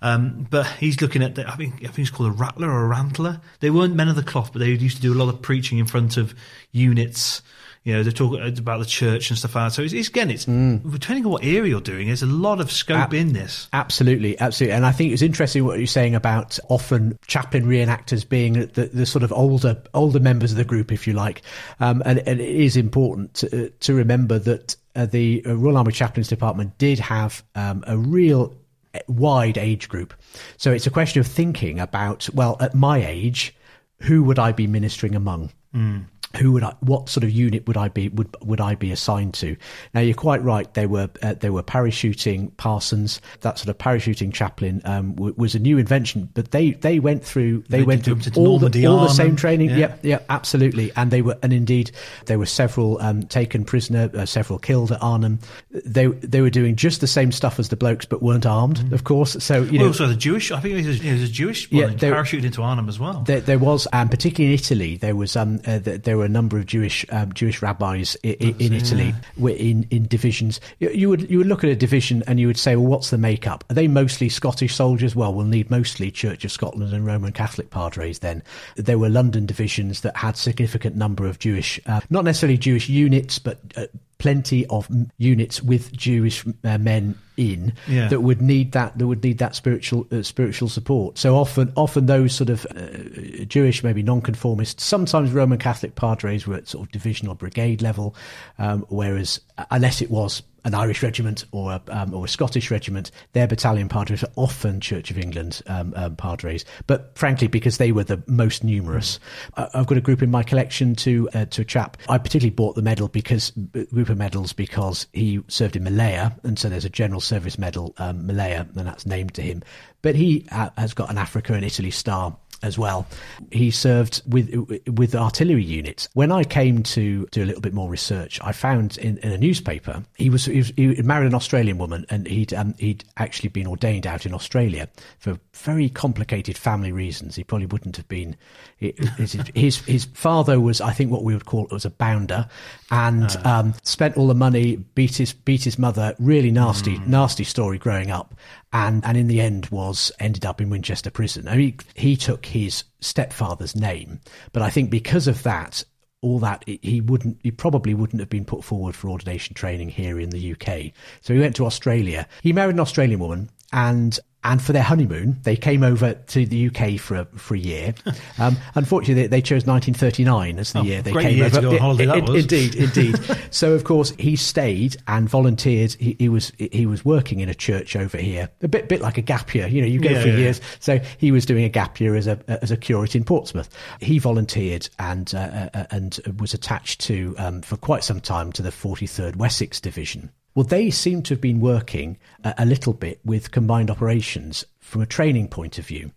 Um, 0.02 0.48
but 0.50 0.66
he's 0.66 1.02
looking 1.02 1.24
at, 1.24 1.36
the, 1.36 1.48
I 1.48 1.56
think, 1.56 1.76
I 1.76 1.88
think 1.88 2.00
it's 2.00 2.10
called 2.10 2.30
a 2.30 2.34
rattler 2.34 2.70
or 2.70 2.92
a 2.92 2.96
rantler. 2.96 3.42
They 3.60 3.70
weren't 3.70 3.96
men 3.96 4.08
of 4.08 4.16
the 4.16 4.24
cloth, 4.24 4.52
but 4.54 4.60
they 4.60 4.70
used 4.70 4.98
to 4.98 5.02
do 5.02 5.14
a 5.14 5.20
lot 5.22 5.34
of 5.34 5.42
preaching 5.42 5.78
in 5.78 5.86
front 5.86 6.18
of 6.18 6.34
units. 6.72 7.42
You 7.84 7.94
know, 7.94 8.04
they 8.04 8.12
talk 8.12 8.38
about 8.38 8.80
the 8.80 8.86
church 8.86 9.30
and 9.30 9.40
stuff 9.40 9.56
like 9.56 9.68
that. 9.68 9.74
So 9.74 9.82
it's, 9.82 9.94
it's 9.94 10.10
again, 10.10 10.30
it's 10.30 10.44
depending 10.46 11.26
on 11.26 11.32
what 11.32 11.46
area 11.46 11.72
you're 11.72 11.82
doing. 11.82 12.08
There's 12.08 12.22
a 12.22 12.28
lot 12.28 12.60
of 12.60 12.72
scope 12.72 12.98
Ab- 12.98 13.14
in 13.14 13.32
this. 13.32 13.70
Absolutely, 13.72 14.38
absolutely. 14.40 14.76
And 14.76 14.86
I 14.86 14.92
think 14.92 15.14
it's 15.14 15.22
interesting 15.22 15.64
what 15.64 15.78
you're 15.78 15.88
saying 15.88 16.14
about 16.14 16.60
often 16.68 17.18
chaplain 17.26 17.66
reenactors 17.66 18.28
being 18.28 18.54
the, 18.54 18.90
the 18.94 19.06
sort 19.06 19.24
of 19.24 19.32
older 19.32 19.82
older 19.94 20.20
members 20.20 20.52
of 20.52 20.58
the 20.58 20.66
group, 20.66 20.92
if 20.92 21.08
you 21.08 21.14
like. 21.14 21.42
Um, 21.80 22.04
and, 22.06 22.20
and 22.20 22.42
it 22.42 22.50
is 22.50 22.76
important 22.76 23.36
to, 23.36 23.68
uh, 23.68 23.70
to 23.80 23.94
remember 23.94 24.40
that 24.40 24.76
uh, 24.96 25.06
the 25.06 25.42
uh, 25.46 25.56
Royal 25.56 25.78
Army 25.78 25.94
Chaplains 25.94 26.28
Department 26.28 26.78
did 26.78 27.00
have 27.00 27.44
um, 27.56 27.86
a 27.88 27.98
real 27.98 28.59
wide 29.08 29.58
age 29.58 29.90
group. 29.90 30.14
So 30.58 30.72
it's 30.72 30.88
a 30.88 30.92
question 30.92 31.20
of 31.20 31.28
thinking 31.28 31.80
about, 31.80 32.30
well, 32.34 32.58
at 32.60 32.74
my 32.74 33.06
age, 33.06 33.56
who 34.02 34.24
would 34.24 34.40
I 34.40 34.52
be 34.52 34.68
ministering 34.68 35.16
among? 35.16 35.52
Hmm. 35.74 36.00
Who 36.38 36.52
would 36.52 36.64
I, 36.64 36.76
what 36.82 37.10
sort 37.10 37.24
of 37.24 37.32
unit 37.32 37.66
would 37.68 37.76
I 37.78 37.88
be 37.90 38.10
would 38.10 38.36
would 38.44 38.62
I 38.62 38.76
be 38.76 38.92
assigned 38.92 39.34
to? 39.36 39.56
Now 39.94 40.02
you're 40.02 40.14
quite 40.14 40.44
right. 40.44 40.72
They 40.76 40.86
were 40.86 41.10
uh, 41.24 41.34
they 41.34 41.50
were 41.50 41.64
parachuting 41.64 42.56
parsons. 42.58 43.20
That 43.42 43.58
sort 43.58 43.70
of 43.70 43.78
parachuting 43.80 44.32
chaplain 44.34 44.82
um, 44.86 45.14
w- 45.16 45.34
was 45.38 45.56
a 45.56 45.60
new 45.60 45.78
invention, 45.80 46.30
but 46.36 46.52
they 46.52 46.72
they 46.72 47.00
went 47.00 47.24
through 47.26 47.64
they, 47.70 47.80
They 47.80 47.84
went 47.84 48.04
through 48.06 48.20
all 48.36 48.60
the, 48.60 48.86
all 48.88 49.00
the 49.02 49.08
same 49.10 49.36
training. 49.36 49.70
yeah. 49.72 49.78
Yep, 49.78 50.00
yeah, 50.04 50.20
absolutely. 50.30 50.92
And 50.96 51.10
they 51.10 51.22
were, 51.24 51.38
and 51.42 51.52
indeed, 51.52 51.92
there 52.28 52.38
were 52.38 52.46
several 52.46 53.02
um, 53.02 53.24
taken 53.24 53.66
prisoner, 53.66 54.12
uh, 54.14 54.26
several 54.26 54.60
killed 54.60 54.92
at 54.92 55.02
Arnhem. 55.02 55.40
They 55.72 56.08
they 56.08 56.42
were 56.42 56.50
doing 56.52 56.76
just 56.76 57.02
the 57.02 57.08
same 57.08 57.32
stuff 57.32 57.60
as 57.60 57.70
the 57.70 57.76
blokes, 57.76 58.06
but 58.06 58.22
weren't 58.22 58.46
armed, 58.46 58.94
of 58.94 59.04
course. 59.04 59.36
So 59.44 59.64
you 59.64 59.72
Well, 59.74 59.80
know, 59.82 59.88
also 59.88 60.08
the 60.08 60.16
Jewish. 60.16 60.52
I 60.52 60.60
think 60.60 60.76
it 60.78 60.86
was, 60.86 61.02
it 61.04 61.12
was 61.14 61.24
a 61.24 61.28
Jewish 61.28 61.72
Yeah, 61.72 61.88
they- 61.88 62.12
parachuted 62.12 62.44
into 62.44 62.62
Arnhem 62.62 62.88
as 62.88 63.00
well. 63.00 63.22
There, 63.26 63.42
there 63.42 63.58
was, 63.60 63.88
and 63.94 64.12
particularly 64.12 64.54
in 64.54 64.60
Italy, 64.60 64.98
there 64.98 65.16
was 65.16 65.36
um, 65.36 65.60
uh, 65.66 65.80
there 65.80 66.18
were 66.20 66.26
a 66.26 66.30
number 66.30 66.58
of 66.58 66.66
Jewish 66.66 67.06
um, 67.10 67.34
Jewish 67.34 67.62
rabbis 67.62 68.16
i- 68.24 68.38
i- 68.42 68.56
in 68.60 68.74
Italy 68.74 69.14
wi- 69.38 69.58
in 69.58 69.88
in 69.90 70.08
divisions. 70.08 70.60
You, 70.80 70.90
you 70.92 71.10
would 71.10 71.30
you 71.30 71.40
would 71.40 71.48
look 71.48 71.64
at 71.64 71.70
a 71.70 71.76
division 71.76 72.24
and 72.28 72.40
you 72.40 72.48
would 72.48 72.58
say, 72.58 72.76
well, 72.76 72.86
what's 72.88 73.10
the 73.10 73.18
makeup? 73.18 73.64
Are 73.70 73.74
they 73.74 73.88
mostly 73.88 74.30
Scottish 74.30 74.76
soldiers? 74.76 75.16
Well, 75.16 75.34
we'll 75.34 75.46
need 75.46 75.72
mostly 75.72 76.12
Church 76.12 76.46
of 76.46 76.52
Scotland 76.52 76.94
and 76.94 77.06
Roman 77.06 77.32
Catholic 77.32 77.70
padres. 77.72 78.20
Then 78.20 78.44
there 78.76 79.00
were 79.00 79.10
London 79.10 79.46
divisions 79.46 80.02
that 80.02 80.16
had 80.18 80.38
significant 80.38 80.96
number 80.96 81.26
of 81.26 81.40
Jewish, 81.40 81.80
uh, 81.86 82.02
not 82.10 82.24
necessarily 82.26 82.58
Jewish 82.58 82.90
units, 82.90 83.40
but 83.40 83.60
uh, 83.76 83.86
plenty 84.20 84.66
of 84.68 84.88
units 85.18 85.64
with 85.64 85.92
Jewish 85.94 86.46
uh, 86.64 86.78
men 86.78 87.16
in 87.38 87.74
Yeah. 87.88 88.10
that 88.10 88.22
would 88.22 88.42
need 88.42 88.74
that 88.74 88.98
that 88.98 89.08
would 89.08 89.24
need 89.24 89.38
that 89.40 89.56
spiritual 89.56 90.06
uh, 90.12 90.22
spiritual 90.24 90.68
support. 90.70 91.18
So 91.18 91.36
often 91.38 91.72
often 91.76 92.06
those 92.06 92.34
sort 92.36 92.50
of 92.50 92.68
uh, 92.76 93.46
Jewish 93.46 93.82
maybe 93.84 94.04
nonconformists, 94.04 94.84
sometimes 94.84 95.32
Roman 95.32 95.58
Catholic 95.58 95.96
padres 95.96 96.46
were 96.46 96.56
at 96.56 96.68
sort 96.68 96.86
of 96.86 96.92
division 96.92 97.28
or 97.30 97.36
brigade 97.36 97.82
level, 97.82 98.14
um, 98.58 98.86
whereas 98.90 99.40
uh, 99.58 99.66
unless 99.72 100.02
it 100.02 100.12
was 100.12 100.44
an 100.64 100.74
Irish 100.74 101.04
regiment 101.04 101.46
or 101.52 101.74
a, 101.74 101.82
um, 101.90 102.14
or 102.14 102.26
a 102.26 102.28
Scottish 102.28 102.72
regiment, 102.72 103.12
their 103.34 103.48
battalion 103.48 103.90
padres 103.90 104.24
are 104.24 104.32
often 104.36 104.80
Church 104.80 105.12
of 105.12 105.18
England 105.18 105.62
um, 105.68 105.94
um, 105.96 106.16
padres. 106.16 106.66
But 106.88 107.18
frankly, 107.18 107.48
because 107.48 107.78
they 107.78 107.92
were 107.92 108.04
the 108.04 108.22
most 108.28 108.64
numerous, 108.64 109.20
I 109.56 109.70
I've 109.74 109.88
got 109.88 109.98
a 109.98 110.02
group 110.02 110.22
in 110.22 110.32
my 110.32 110.44
collection 110.44 110.96
to 110.96 111.30
uh, 111.34 111.46
to 111.46 111.62
a 111.62 111.66
chap. 111.66 111.98
I 112.08 112.18
particularly 112.18 112.56
bought 112.56 112.76
the 112.76 112.82
medal 112.82 113.08
because 113.08 113.52
group 113.52 114.10
of 114.10 114.18
medals 114.18 114.54
because 114.54 115.08
he 115.14 115.42
served 115.48 115.76
in 115.76 115.84
Malaya, 115.84 116.36
and 116.44 116.58
so 116.60 116.70
there's 116.70 116.86
a 116.86 116.90
General 116.90 117.22
Service 117.22 117.58
Medal 117.58 117.94
um, 117.98 118.26
Malaya, 118.26 118.68
and 118.76 118.88
that's 118.88 119.06
named 119.06 119.34
to 119.36 119.42
him. 119.42 119.64
But 120.02 120.16
he 120.16 120.46
uh, 120.52 120.70
has 120.78 120.94
got 120.94 121.10
an 121.10 121.18
Africa 121.18 121.54
and 121.54 121.66
Italy 121.66 121.92
star 121.92 122.36
as 122.62 122.78
well. 122.78 123.08
He 123.52 123.72
served 123.72 124.22
with 124.28 124.54
with 124.88 125.16
artillery 125.16 125.64
units. 125.64 126.10
When 126.14 126.32
I 126.32 126.44
came 126.44 126.84
to 126.84 127.28
do 127.32 127.44
a 127.44 127.46
little 127.46 127.62
bit 127.62 127.74
more 127.74 127.90
research, 127.90 128.40
I 128.44 128.52
found 128.52 128.98
in, 128.98 129.18
in 129.20 129.32
a 129.32 129.38
newspaper 129.38 130.04
he 130.16 130.30
was, 130.30 130.46
he 130.46 130.58
was 130.58 130.74
he 130.76 131.02
married 131.02 131.28
an 131.28 131.36
Australian 131.36 131.78
woman, 131.78 132.06
and 132.10 132.28
he'd 132.28 132.54
um, 132.54 132.76
he'd 132.78 133.04
actually 133.18 133.50
been 133.50 133.68
ordained 133.68 134.06
out 134.06 134.26
in 134.26 134.34
Australia 134.34 134.88
for 135.20 135.40
very 135.54 135.90
complicated 135.90 136.58
family 136.58 136.92
reasons. 136.92 137.36
He 137.36 137.44
probably 137.44 137.68
wouldn't 137.68 137.98
have 137.98 138.08
been. 138.08 138.36
His 138.78 139.34
his, 139.56 139.78
his 139.80 140.06
father 140.14 140.60
was, 140.60 140.80
I 140.80 140.94
think, 140.94 141.12
what 141.12 141.24
we 141.24 141.34
would 141.34 141.46
call 141.46 141.68
was 141.72 141.86
a 141.86 141.90
bounder, 141.90 142.48
and 142.92 143.36
um, 143.46 143.74
spent 143.84 144.18
all 144.18 144.28
the 144.28 144.36
money, 144.36 144.78
beat 144.78 145.18
his 145.18 145.34
beat 145.34 145.64
his 145.64 145.78
mother. 145.78 146.16
Really 146.20 146.52
nasty, 146.52 147.00
nasty 147.00 147.44
story 147.44 147.78
growing 147.78 148.12
up, 148.12 148.36
and 148.72 149.04
and 149.06 149.18
in 149.18 149.28
the 149.28 149.42
end 149.42 149.68
was 149.68 150.12
ended 150.20 150.46
up 150.46 150.62
in 150.62 150.70
Winchester 150.70 151.12
Prison. 151.12 151.48
I 151.48 151.58
mean, 151.58 151.78
he 151.96 152.16
took 152.16 152.46
his 152.50 152.84
stepfather's 153.00 153.76
name, 153.76 154.20
but 154.52 154.62
I 154.62 154.70
think 154.70 154.90
because 154.90 155.28
of 155.28 155.44
that, 155.44 155.84
all 156.22 156.40
that 156.40 156.64
he 156.68 157.02
wouldn't, 157.02 157.40
he 157.44 157.52
probably 157.52 157.94
wouldn't 157.94 158.20
have 158.20 158.30
been 158.30 158.46
put 158.46 158.64
forward 158.64 158.96
for 158.96 159.10
ordination 159.10 159.54
training 159.54 159.90
here 159.90 160.20
in 160.20 160.32
the 160.32 160.52
UK. 160.52 160.92
So 161.22 161.34
he 161.34 161.40
went 161.40 161.56
to 161.56 161.66
Australia. 161.66 162.28
He 162.44 162.52
married 162.52 162.76
an 162.76 162.82
Australian 162.82 163.20
woman, 163.20 163.50
and 163.72 164.20
and 164.44 164.62
for 164.62 164.72
their 164.72 164.84
honeymoon, 164.84 165.38
they 165.44 165.56
came 165.58 165.84
over 165.84 166.14
to 166.14 166.46
the 166.46 166.68
UK 166.68 167.00
for 167.00 167.16
a, 167.16 167.26
for 167.26 167.56
a 167.56 167.60
year. 167.60 167.94
Um, 168.40 168.56
unfortunately, 168.76 169.24
they, 169.24 169.28
they 169.28 169.42
chose 169.42 169.66
1939 169.66 170.60
as 170.60 170.72
the 170.72 170.80
Oh, 170.80 170.84
year 170.84 171.02
they 171.02 171.12
came 171.12 171.36
year 171.36 171.48
over. 171.48 171.56
to 171.58 171.62
go 171.72 171.78
holiday, 171.78 172.18
In- 172.20 172.26
was. 172.26 172.44
Indeed, 172.44 172.76
indeed. 172.76 173.20
so 173.52 173.74
of 173.74 173.84
course 173.84 174.14
he 174.18 174.38
stayed 174.38 174.96
and 175.10 175.28
volunteered. 175.30 175.92
He, 176.00 176.16
he 176.18 176.30
was 176.30 176.54
he 176.58 176.86
was 176.86 177.04
working 177.04 177.42
in 177.42 177.50
a 177.50 177.54
church 177.54 177.98
over 177.98 178.18
here, 178.18 178.50
a 178.62 178.70
bit 178.70 178.88
bit 178.88 179.02
like 179.02 179.18
a 179.18 179.22
gap 179.22 179.54
year. 179.54 179.68
You 179.68 179.82
know, 179.82 179.88
you 179.88 180.00
go 180.00 180.12
Yeah, 180.12 180.22
for 180.22 180.30
yeah. 180.30 180.38
years. 180.38 180.62
So 180.80 181.00
he 181.18 181.34
was 181.34 181.46
doing 181.46 181.66
a 181.66 181.70
gap 181.70 182.00
year 182.00 182.16
as 182.16 182.28
a 182.28 182.40
as 182.64 182.72
a 182.72 182.78
curate 182.78 183.14
in 183.14 183.26
Portsmouth. 183.26 183.70
He 184.00 184.20
volunteered 184.20 184.88
and 185.00 185.34
uh, 185.36 185.70
uh, 185.74 185.86
and 185.92 186.18
was 186.40 186.54
attached 186.54 187.02
to 187.02 187.36
um, 187.40 187.62
for 187.62 187.76
quite 187.76 188.06
some 188.06 188.22
time 188.22 188.54
to 188.54 188.62
the 188.62 188.70
43rd 188.72 189.36
Wessex 189.36 189.82
Division. 189.82 190.32
Well, 190.56 190.66
they 190.66 190.90
seem 190.90 191.22
to 191.24 191.34
have 191.34 191.42
been 191.42 191.60
working 191.62 192.18
a, 192.44 192.54
a 192.60 192.66
little 192.66 192.94
bit 192.94 193.20
with 193.24 193.52
combined 193.52 193.90
operations 193.90 194.66
from 194.80 195.02
a 195.02 195.06
training 195.06 195.48
point 195.50 195.78
of 195.78 195.86
view. 195.88 196.12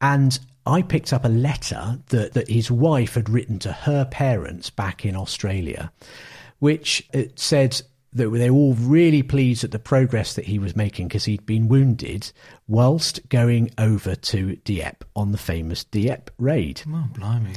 And 0.00 0.38
I 0.66 0.82
picked 0.82 1.12
up 1.12 1.24
a 1.24 1.28
letter 1.28 1.98
that, 2.08 2.34
that 2.34 2.48
his 2.48 2.70
wife 2.70 3.14
had 3.14 3.28
written 3.28 3.58
to 3.60 3.72
her 3.72 4.04
parents 4.04 4.70
back 4.70 5.04
in 5.04 5.16
Australia, 5.16 5.92
which 6.58 7.08
it 7.12 7.38
said 7.38 7.80
that 8.12 8.30
they 8.30 8.50
were 8.50 8.56
all 8.56 8.74
really 8.74 9.22
pleased 9.22 9.64
at 9.64 9.70
the 9.70 9.78
progress 9.78 10.34
that 10.34 10.46
he 10.46 10.58
was 10.58 10.74
making 10.74 11.08
because 11.08 11.26
he'd 11.26 11.44
been 11.44 11.68
wounded 11.68 12.32
whilst 12.66 13.28
going 13.28 13.70
over 13.76 14.14
to 14.14 14.56
Dieppe 14.56 15.04
on 15.14 15.32
the 15.32 15.38
famous 15.38 15.84
Dieppe 15.84 16.32
raid 16.38 16.82
Oh, 16.88 17.08
blimey. 17.12 17.52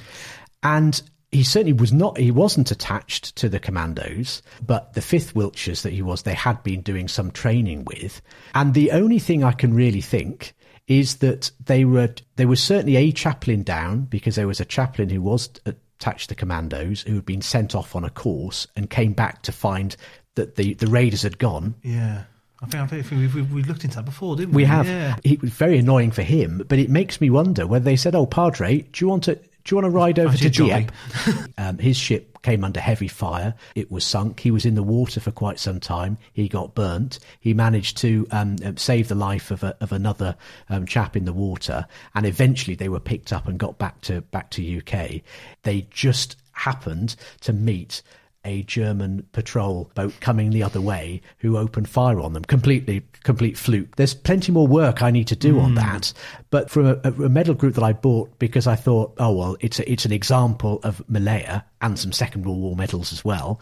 and 0.61 1.01
he 1.31 1.43
certainly 1.43 1.73
was 1.73 1.93
not 1.93 2.17
he 2.17 2.31
wasn't 2.31 2.71
attached 2.71 3.35
to 3.37 3.47
the 3.49 3.59
commandos 3.59 4.41
but 4.65 4.93
the 4.93 5.01
5th 5.01 5.33
wiltshires 5.33 5.81
that 5.81 5.93
he 5.93 6.01
was 6.01 6.23
they 6.23 6.33
had 6.33 6.61
been 6.63 6.81
doing 6.81 7.07
some 7.07 7.31
training 7.31 7.85
with 7.85 8.21
and 8.53 8.73
the 8.73 8.91
only 8.91 9.19
thing 9.19 9.43
i 9.43 9.51
can 9.51 9.73
really 9.73 10.01
think 10.01 10.53
is 10.87 11.17
that 11.17 11.51
they 11.63 11.85
were 11.85 12.09
there 12.35 12.47
was 12.47 12.61
certainly 12.61 12.97
a 12.97 13.11
chaplain 13.11 13.63
down 13.63 14.01
because 14.01 14.35
there 14.35 14.47
was 14.47 14.59
a 14.59 14.65
chaplain 14.65 15.09
who 15.09 15.21
was 15.21 15.49
attached 15.65 16.23
to 16.23 16.29
the 16.29 16.35
commandos 16.35 17.01
who 17.01 17.15
had 17.15 17.25
been 17.25 17.41
sent 17.41 17.75
off 17.75 17.95
on 17.95 18.03
a 18.03 18.09
course 18.09 18.67
and 18.75 18.89
came 18.89 19.13
back 19.13 19.41
to 19.43 19.51
find 19.51 19.95
that 20.35 20.55
the 20.55 20.73
the 20.75 20.87
raiders 20.87 21.21
had 21.21 21.37
gone 21.37 21.75
Yeah. 21.83 22.23
I 22.63 22.67
think, 22.67 22.83
I 22.83 22.87
think 23.01 23.09
we've, 23.09 23.33
we've, 23.33 23.51
we've 23.51 23.67
looked 23.67 23.85
into 23.85 23.95
that 23.95 24.05
before, 24.05 24.35
didn't 24.35 24.51
we? 24.53 24.57
we 24.61 24.65
have. 24.65 24.85
Yeah. 24.85 25.15
It 25.23 25.41
was 25.41 25.49
very 25.49 25.79
annoying 25.79 26.11
for 26.11 26.21
him, 26.21 26.61
but 26.67 26.77
it 26.77 26.91
makes 26.91 27.19
me 27.19 27.31
wonder 27.31 27.65
whether 27.65 27.83
they 27.83 27.95
said, 27.95 28.13
"Oh, 28.13 28.27
Padre, 28.27 28.81
do 28.81 29.03
you 29.03 29.09
want 29.09 29.23
to 29.23 29.39
do 29.63 29.75
you 29.75 29.81
want 29.81 29.85
to 29.85 29.95
ride 29.95 30.19
over 30.19 30.35
to. 30.35 30.49
Dieppe? 30.49 30.93
um, 31.57 31.77
his 31.77 31.97
ship 31.97 32.41
came 32.41 32.63
under 32.63 32.79
heavy 32.79 33.07
fire. 33.07 33.53
It 33.75 33.91
was 33.91 34.03
sunk. 34.03 34.39
He 34.39 34.51
was 34.51 34.65
in 34.65 34.75
the 34.75 34.83
water 34.83 35.19
for 35.19 35.31
quite 35.31 35.59
some 35.59 35.79
time. 35.79 36.17
He 36.33 36.47
got 36.47 36.73
burnt. 36.73 37.19
He 37.39 37.53
managed 37.53 37.97
to 37.97 38.27
um, 38.31 38.55
um, 38.63 38.77
save 38.77 39.07
the 39.07 39.15
life 39.15 39.51
of, 39.51 39.63
a, 39.63 39.75
of 39.79 39.91
another 39.91 40.35
um, 40.69 40.85
chap 40.85 41.15
in 41.15 41.25
the 41.25 41.33
water, 41.33 41.85
and 42.15 42.25
eventually 42.25 42.75
they 42.75 42.89
were 42.89 42.99
picked 42.99 43.31
up 43.31 43.47
and 43.47 43.59
got 43.59 43.77
back 43.77 44.01
to 44.01 44.21
back 44.21 44.49
to 44.51 44.77
UK. 44.77 45.21
They 45.63 45.87
just 45.91 46.37
happened 46.53 47.15
to 47.41 47.53
meet 47.53 48.01
a 48.43 48.63
German 48.63 49.27
patrol 49.31 49.91
boat 49.95 50.13
coming 50.19 50.49
the 50.49 50.63
other 50.63 50.81
way 50.81 51.21
who 51.37 51.57
opened 51.57 51.87
fire 51.87 52.19
on 52.19 52.33
them. 52.33 52.43
Completely, 52.43 53.05
complete 53.23 53.57
fluke. 53.57 53.95
There's 53.95 54.13
plenty 54.13 54.51
more 54.51 54.67
work 54.67 55.01
I 55.01 55.11
need 55.11 55.27
to 55.27 55.35
do 55.35 55.59
on 55.59 55.69
hmm. 55.69 55.75
that. 55.75 56.13
But 56.49 56.69
from 56.69 56.87
a, 56.87 56.95
a 57.03 57.29
medal 57.29 57.53
group 57.53 57.75
that 57.75 57.83
I 57.83 57.93
bought 57.93 58.37
because 58.39 58.67
I 58.67 58.75
thought, 58.75 59.13
oh 59.17 59.31
well, 59.31 59.57
it's 59.59 59.79
a, 59.79 59.91
it's 59.91 60.05
an 60.05 60.11
example 60.11 60.79
of 60.83 61.07
Malaya 61.09 61.65
and 61.81 61.97
some 61.97 62.11
Second 62.11 62.45
World 62.45 62.59
War 62.59 62.75
medals 62.75 63.13
as 63.13 63.23
well. 63.23 63.61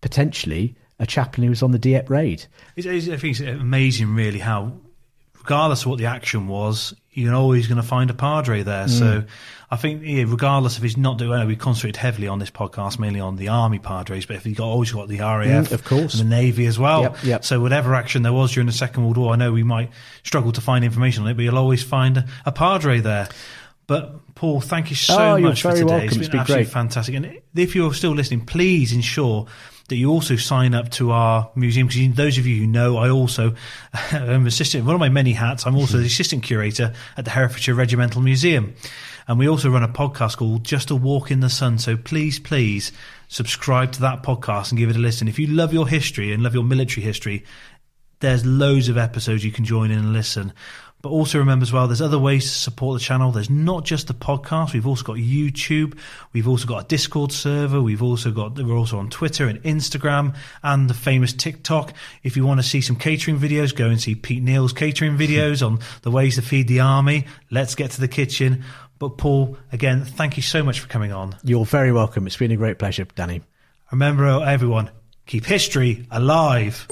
Potentially 0.00 0.76
a 0.98 1.06
chaplain 1.06 1.44
who 1.44 1.50
was 1.50 1.62
on 1.62 1.70
the 1.70 1.78
Dieppe 1.78 2.08
raid. 2.08 2.44
It's, 2.76 2.86
it's, 2.86 3.08
I 3.08 3.16
think 3.16 3.38
it's 3.38 3.60
amazing, 3.60 4.14
really, 4.14 4.40
how 4.40 4.72
regardless 5.38 5.82
of 5.82 5.86
what 5.90 5.98
the 5.98 6.06
action 6.06 6.48
was, 6.48 6.94
you're 7.18 7.34
always 7.34 7.66
going 7.66 7.80
to 7.80 7.86
find 7.86 8.10
a 8.10 8.14
padre 8.14 8.62
there. 8.62 8.86
Mm. 8.86 8.90
So 8.98 9.24
I 9.70 9.76
think, 9.76 10.02
yeah, 10.04 10.24
regardless 10.26 10.76
if 10.78 10.82
he's 10.82 10.96
not 10.96 11.18
doing, 11.18 11.46
we 11.46 11.56
concentrated 11.56 11.96
heavily 11.96 12.26
on 12.28 12.38
this 12.38 12.50
podcast 12.50 12.98
mainly 12.98 13.20
on 13.20 13.36
the 13.36 13.48
army 13.48 13.78
padres, 13.78 14.24
but 14.26 14.36
if 14.36 14.46
you 14.46 14.54
got 14.54 14.66
always 14.68 14.92
got 14.92 15.08
the 15.08 15.18
RAF, 15.18 15.68
Mm, 15.68 15.72
of 15.72 15.84
course. 15.84 16.14
and 16.18 16.30
the 16.30 16.36
navy 16.36 16.66
as 16.66 16.78
well. 16.78 17.02
Yep, 17.02 17.16
yep. 17.24 17.44
So 17.44 17.60
whatever 17.60 17.94
action 17.94 18.22
there 18.22 18.32
was 18.32 18.52
during 18.52 18.66
the 18.66 18.72
Second 18.72 19.04
World 19.04 19.16
War, 19.18 19.32
I 19.32 19.36
know 19.36 19.52
we 19.52 19.62
might 19.64 19.90
struggle 20.22 20.52
to 20.52 20.60
find 20.60 20.84
information 20.84 21.24
on 21.24 21.30
it, 21.30 21.34
but 21.34 21.42
you'll 21.42 21.58
always 21.58 21.82
find 21.82 22.16
a, 22.18 22.26
a 22.46 22.52
padre 22.52 23.00
there. 23.00 23.28
But 23.86 24.34
Paul, 24.34 24.60
thank 24.60 24.90
you 24.90 24.96
so 24.96 25.18
Oh, 25.36 25.38
much 25.38 25.62
for 25.62 25.72
today. 25.72 25.84
welcome. 25.84 26.04
It's 26.06 26.14
been, 26.14 26.20
It's 26.22 26.28
been 26.30 26.40
absolutely 26.40 26.64
great. 26.64 26.72
fantastic. 26.72 27.14
And 27.14 27.38
if 27.54 27.74
you're 27.74 27.94
still 27.94 28.12
listening, 28.12 28.44
please 28.46 28.92
ensure 28.92 29.46
that 29.88 29.96
you 29.96 30.10
also 30.10 30.36
sign 30.36 30.74
up 30.74 30.90
to 30.90 31.10
our 31.10 31.50
museum 31.54 31.86
because 31.86 32.14
those 32.14 32.38
of 32.38 32.46
you 32.46 32.60
who 32.60 32.66
know, 32.66 32.98
I 32.98 33.10
also 33.10 33.54
am 34.12 34.46
assistant. 34.46 34.84
One 34.84 34.94
of 34.94 35.00
my 35.00 35.08
many 35.08 35.32
hats, 35.32 35.66
I'm 35.66 35.76
also 35.76 35.94
the 35.94 35.98
mm-hmm. 36.00 36.06
assistant 36.06 36.42
curator 36.42 36.94
at 37.16 37.24
the 37.24 37.30
Herefordshire 37.30 37.74
Regimental 37.74 38.20
Museum, 38.20 38.74
and 39.26 39.38
we 39.38 39.48
also 39.48 39.70
run 39.70 39.82
a 39.82 39.88
podcast 39.88 40.36
called 40.36 40.64
Just 40.64 40.90
a 40.90 40.96
Walk 40.96 41.30
in 41.30 41.40
the 41.40 41.50
Sun. 41.50 41.78
So 41.78 41.96
please, 41.96 42.38
please 42.38 42.92
subscribe 43.28 43.92
to 43.92 44.00
that 44.02 44.22
podcast 44.22 44.70
and 44.70 44.78
give 44.78 44.90
it 44.90 44.96
a 44.96 45.00
listen. 45.00 45.28
If 45.28 45.38
you 45.38 45.46
love 45.46 45.72
your 45.72 45.88
history 45.88 46.32
and 46.32 46.42
love 46.42 46.54
your 46.54 46.64
military 46.64 47.04
history, 47.04 47.44
there's 48.20 48.44
loads 48.44 48.88
of 48.88 48.98
episodes 48.98 49.44
you 49.44 49.52
can 49.52 49.64
join 49.64 49.90
in 49.90 49.98
and 49.98 50.12
listen. 50.12 50.52
But 51.00 51.10
also 51.10 51.38
remember 51.38 51.62
as 51.62 51.72
well, 51.72 51.86
there's 51.86 52.02
other 52.02 52.18
ways 52.18 52.42
to 52.44 52.48
support 52.50 52.98
the 52.98 53.04
channel. 53.04 53.30
There's 53.30 53.50
not 53.50 53.84
just 53.84 54.08
the 54.08 54.14
podcast. 54.14 54.72
We've 54.72 54.86
also 54.86 55.04
got 55.04 55.16
YouTube. 55.16 55.96
We've 56.32 56.48
also 56.48 56.66
got 56.66 56.84
a 56.84 56.88
Discord 56.88 57.30
server. 57.30 57.80
We've 57.80 58.02
also 58.02 58.32
got, 58.32 58.58
we're 58.58 58.76
also 58.76 58.98
on 58.98 59.08
Twitter 59.08 59.46
and 59.46 59.62
Instagram 59.62 60.34
and 60.64 60.90
the 60.90 60.94
famous 60.94 61.32
TikTok. 61.32 61.92
If 62.24 62.36
you 62.36 62.44
want 62.44 62.58
to 62.58 62.66
see 62.66 62.80
some 62.80 62.96
catering 62.96 63.38
videos, 63.38 63.74
go 63.74 63.86
and 63.86 64.00
see 64.00 64.16
Pete 64.16 64.42
Neal's 64.42 64.72
catering 64.72 65.16
videos 65.18 65.64
on 65.64 65.78
the 66.02 66.10
ways 66.10 66.34
to 66.34 66.42
feed 66.42 66.66
the 66.66 66.80
army. 66.80 67.26
Let's 67.50 67.76
get 67.76 67.92
to 67.92 68.00
the 68.00 68.08
kitchen. 68.08 68.64
But 68.98 69.18
Paul, 69.18 69.56
again, 69.70 70.04
thank 70.04 70.36
you 70.36 70.42
so 70.42 70.64
much 70.64 70.80
for 70.80 70.88
coming 70.88 71.12
on. 71.12 71.36
You're 71.44 71.64
very 71.64 71.92
welcome. 71.92 72.26
It's 72.26 72.36
been 72.36 72.50
a 72.50 72.56
great 72.56 72.80
pleasure, 72.80 73.06
Danny. 73.14 73.42
Remember, 73.92 74.26
everyone, 74.44 74.90
keep 75.26 75.44
history 75.44 76.06
alive. 76.10 76.88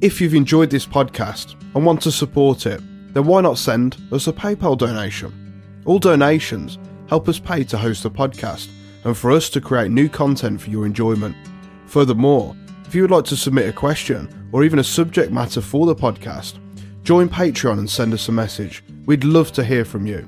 If 0.00 0.18
you've 0.18 0.34
enjoyed 0.34 0.70
this 0.70 0.86
podcast 0.86 1.60
and 1.74 1.84
want 1.84 2.00
to 2.02 2.10
support 2.10 2.64
it, 2.64 2.80
then 3.12 3.26
why 3.26 3.42
not 3.42 3.58
send 3.58 3.98
us 4.12 4.28
a 4.28 4.32
PayPal 4.32 4.78
donation? 4.78 5.62
All 5.84 5.98
donations 5.98 6.78
help 7.06 7.28
us 7.28 7.38
pay 7.38 7.64
to 7.64 7.76
host 7.76 8.02
the 8.02 8.10
podcast 8.10 8.70
and 9.04 9.14
for 9.14 9.30
us 9.30 9.50
to 9.50 9.60
create 9.60 9.90
new 9.90 10.08
content 10.08 10.58
for 10.58 10.70
your 10.70 10.86
enjoyment. 10.86 11.36
Furthermore, 11.84 12.56
if 12.86 12.94
you 12.94 13.02
would 13.02 13.10
like 13.10 13.26
to 13.26 13.36
submit 13.36 13.68
a 13.68 13.74
question 13.74 14.48
or 14.52 14.64
even 14.64 14.78
a 14.78 14.84
subject 14.84 15.32
matter 15.32 15.60
for 15.60 15.84
the 15.84 15.94
podcast, 15.94 16.58
join 17.02 17.28
Patreon 17.28 17.78
and 17.78 17.90
send 17.90 18.14
us 18.14 18.28
a 18.28 18.32
message. 18.32 18.82
We'd 19.04 19.24
love 19.24 19.52
to 19.52 19.62
hear 19.62 19.84
from 19.84 20.06
you. 20.06 20.26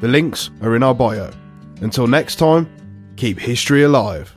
The 0.00 0.08
links 0.08 0.50
are 0.60 0.74
in 0.74 0.82
our 0.82 0.94
bio. 0.94 1.30
Until 1.82 2.08
next 2.08 2.34
time, 2.34 2.68
keep 3.16 3.38
history 3.38 3.84
alive. 3.84 4.33